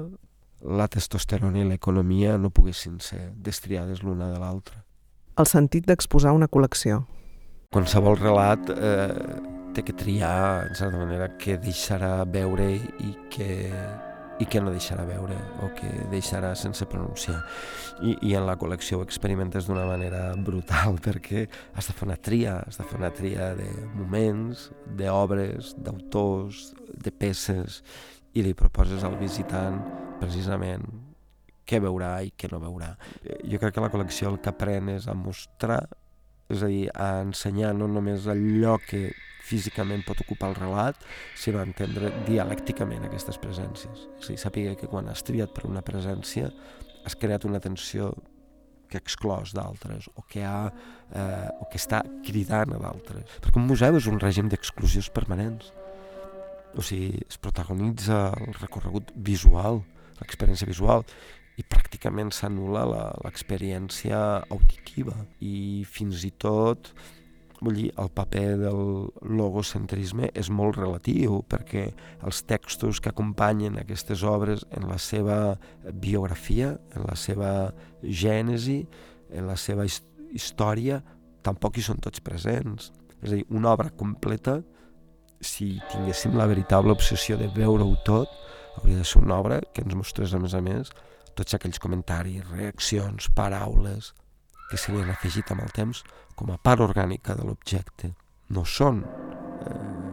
la 0.62 0.88
testosterona 0.90 1.62
i 1.62 1.68
l'economia 1.68 2.36
no 2.38 2.50
poguessin 2.50 2.98
ser 3.02 3.30
destriades 3.34 4.02
l'una 4.02 4.30
de 4.32 4.40
l'altra. 4.42 4.82
El 5.38 5.46
sentit 5.46 5.86
d'exposar 5.86 6.34
una 6.34 6.48
col·lecció. 6.50 7.04
Qualsevol 7.70 8.16
relat 8.18 8.70
eh, 8.74 9.38
té 9.76 9.84
que 9.86 9.94
triar, 9.94 10.66
en 10.66 10.74
certa 10.74 10.98
manera, 10.98 11.28
què 11.38 11.58
deixarà 11.62 12.24
veure 12.26 12.72
i 12.74 13.12
què 13.30 13.52
i 14.38 14.46
que 14.46 14.61
no 14.62 14.70
deixarà 14.70 15.05
veure 15.07 15.37
o 15.64 15.70
que 15.74 15.88
deixarà 16.12 16.53
sense 16.59 16.87
pronunciar. 16.90 17.40
I, 18.03 18.14
i 18.31 18.35
en 18.38 18.46
la 18.46 18.57
col·lecció 18.61 19.01
ho 19.01 19.07
experimentes 19.07 19.66
d'una 19.66 19.87
manera 19.88 20.31
brutal 20.35 20.98
perquè 21.07 21.46
has 21.74 21.90
de 21.90 21.96
fer 21.96 22.07
una 22.07 22.18
tria, 22.29 22.59
has 22.66 22.79
de 22.79 22.87
fer 22.87 23.01
una 23.01 23.12
tria 23.14 23.53
de 23.59 23.68
moments, 23.96 24.68
d'obres, 24.98 25.74
d'autors, 25.83 26.72
de 26.94 27.12
peces 27.14 27.83
i 28.35 28.44
li 28.44 28.55
proposes 28.55 29.05
al 29.05 29.18
visitant 29.18 29.81
precisament 30.20 30.87
què 31.68 31.81
veurà 31.85 32.14
i 32.24 32.33
què 32.33 32.48
no 32.53 32.62
veurà. 32.62 32.94
Jo 33.44 33.61
crec 33.61 33.77
que 33.77 33.85
la 33.85 33.90
col·lecció 33.92 34.33
el 34.33 34.38
que 34.42 34.53
apren 34.53 34.88
és 34.94 35.09
a 35.09 35.14
mostrar, 35.18 35.83
és 36.48 36.62
a 36.64 36.70
dir, 36.70 36.87
a 36.94 37.18
ensenyar 37.27 37.74
no 37.77 37.90
només 37.90 38.29
allò 38.31 38.79
que 38.81 39.11
físicament 39.48 40.04
pot 40.06 40.20
ocupar 40.24 40.52
el 40.52 40.58
relat, 40.58 41.00
sinó 41.38 41.62
entendre 41.64 42.12
dialècticament 42.28 43.06
aquestes 43.08 43.40
presències. 43.40 44.06
A 44.18 44.26
dir, 44.26 44.38
sàpiga 44.40 44.76
que 44.78 44.90
quan 44.90 45.08
has 45.08 45.24
triat 45.26 45.54
per 45.56 45.66
una 45.68 45.84
presència 45.84 46.50
has 47.06 47.16
creat 47.16 47.46
una 47.48 47.62
tensió 47.64 48.12
que 48.88 49.00
exclòs 49.00 49.52
d'altres 49.56 50.08
o 50.16 50.24
que 50.28 50.44
ha, 50.48 50.68
eh, 51.12 51.48
o 51.61 51.68
que 51.68 51.80
està 51.80 52.02
cridant 52.24 52.72
a 52.76 52.80
d'altres. 52.82 53.38
Perquè 53.44 53.61
un 53.61 53.68
museu 53.68 53.98
és 53.98 54.08
un 54.08 54.20
règim 54.20 54.48
d'exclusions 54.48 55.11
permanents. 55.12 55.72
O 56.76 56.84
sigui, 56.84 57.20
es 57.28 57.40
protagonitza 57.40 58.28
el 58.37 58.54
recorregut 58.61 59.12
visual, 59.16 59.82
l'experiència 60.20 60.68
visual, 60.68 61.04
i 61.58 61.64
pràcticament 61.66 62.30
s'anul·la 62.34 62.84
l'experiència 63.24 64.18
auditiva 64.46 65.16
i 65.42 65.84
fins 65.90 66.22
i 66.28 66.30
tot 66.30 66.92
Vull 67.58 67.74
dir, 67.74 67.88
el 67.98 68.10
paper 68.14 68.46
del 68.60 68.80
logocentrisme 69.38 70.28
és 70.38 70.50
molt 70.54 70.76
relatiu 70.78 71.40
perquè 71.50 71.88
els 72.22 72.44
textos 72.46 73.00
que 73.02 73.10
acompanyen 73.10 73.80
aquestes 73.80 74.22
obres 74.22 74.62
en 74.78 74.86
la 74.86 74.98
seva 75.02 75.56
biografia, 75.90 76.76
en 76.94 77.08
la 77.08 77.16
seva 77.18 77.50
gènesi, 78.02 78.84
en 79.34 79.50
la 79.50 79.56
seva 79.58 79.88
història, 79.88 81.00
tampoc 81.42 81.78
hi 81.78 81.86
són 81.88 81.98
tots 82.04 82.22
presents. 82.22 82.92
És 83.18 83.32
a 83.32 83.34
dir, 83.34 83.44
una 83.50 83.72
obra 83.74 83.90
completa, 83.90 84.60
si 85.42 85.76
tinguéssim 85.90 86.38
la 86.38 86.46
veritable 86.50 86.94
obsessió 86.94 87.38
de 87.40 87.50
veure-ho 87.54 87.90
tot, 88.06 88.30
hauria 88.78 89.02
de 89.02 89.06
ser 89.06 89.22
una 89.24 89.38
obra 89.42 89.60
que 89.74 89.82
ens 89.82 89.98
mostrés, 89.98 90.34
a 90.34 90.38
més 90.42 90.54
a 90.54 90.62
més, 90.62 90.94
tots 91.34 91.58
aquells 91.58 91.82
comentaris, 91.82 92.46
reaccions, 92.50 93.30
paraules, 93.34 94.12
que 94.70 94.78
se 94.81 94.92
li 94.92 95.02
han 95.02 95.12
afegit 95.14 95.50
amb 95.52 95.64
el 95.64 95.72
temps 95.74 96.04
com 96.38 96.52
a 96.52 96.61
part 96.61 96.85
orgànica 96.85 97.37
de 97.38 97.46
l'objecte. 97.46 98.12
No 98.54 98.64
són 98.68 99.02
eh, 99.04 100.09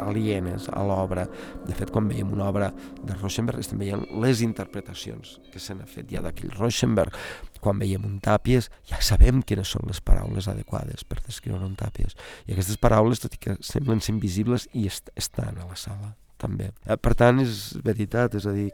alienes 0.00 0.68
a 0.72 0.82
l'obra. 0.86 1.26
De 1.66 1.76
fet, 1.76 1.92
quan 1.92 2.08
veiem 2.10 2.32
una 2.32 2.48
obra 2.48 2.70
de 2.72 3.14
Rauschenberg 3.16 3.60
estem 3.60 3.80
veient 3.80 4.06
les 4.22 4.42
interpretacions 4.46 5.36
que 5.52 5.60
se 5.62 5.76
n'ha 5.76 5.88
fet 5.88 6.10
ja 6.12 6.22
d'aquell 6.24 6.54
Rauschenberg. 6.56 7.16
Quan 7.60 7.80
veiem 7.82 8.06
un 8.08 8.18
Tàpies 8.24 8.70
ja 8.88 9.00
sabem 9.04 9.42
quines 9.44 9.68
són 9.76 9.88
les 9.90 10.00
paraules 10.00 10.48
adequades 10.48 11.04
per 11.04 11.20
descriure 11.26 11.66
un 11.66 11.76
Tàpies. 11.78 12.16
I 12.48 12.54
aquestes 12.54 12.80
paraules, 12.80 13.20
tot 13.20 13.36
i 13.36 13.42
que 13.42 13.58
semblen 13.60 14.00
ser 14.00 14.16
invisibles, 14.16 14.68
i 14.72 14.86
est 14.88 15.12
estan 15.20 15.60
a 15.60 15.68
la 15.68 15.76
sala 15.76 16.14
també. 16.40 16.70
Eh, 16.86 16.96
per 16.96 17.14
tant, 17.18 17.42
és 17.42 17.74
veritat, 17.84 18.38
és 18.40 18.48
a 18.48 18.56
dir, 18.56 18.70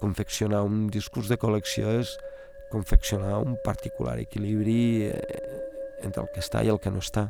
confeccionar 0.00 0.62
un 0.64 0.86
discurs 0.92 1.28
de 1.28 1.36
col·lecció 1.40 1.92
és 2.00 2.12
confeccionar 2.70 3.38
un 3.42 3.58
particular 3.64 4.18
equilibri 4.22 5.04
eh, 5.10 5.14
entre 6.02 6.22
el 6.22 6.32
que 6.32 6.40
està 6.40 6.64
i 6.64 6.72
el 6.72 6.80
que 6.80 6.94
no 6.94 7.04
està. 7.04 7.28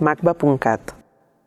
macba.cat 0.00 0.99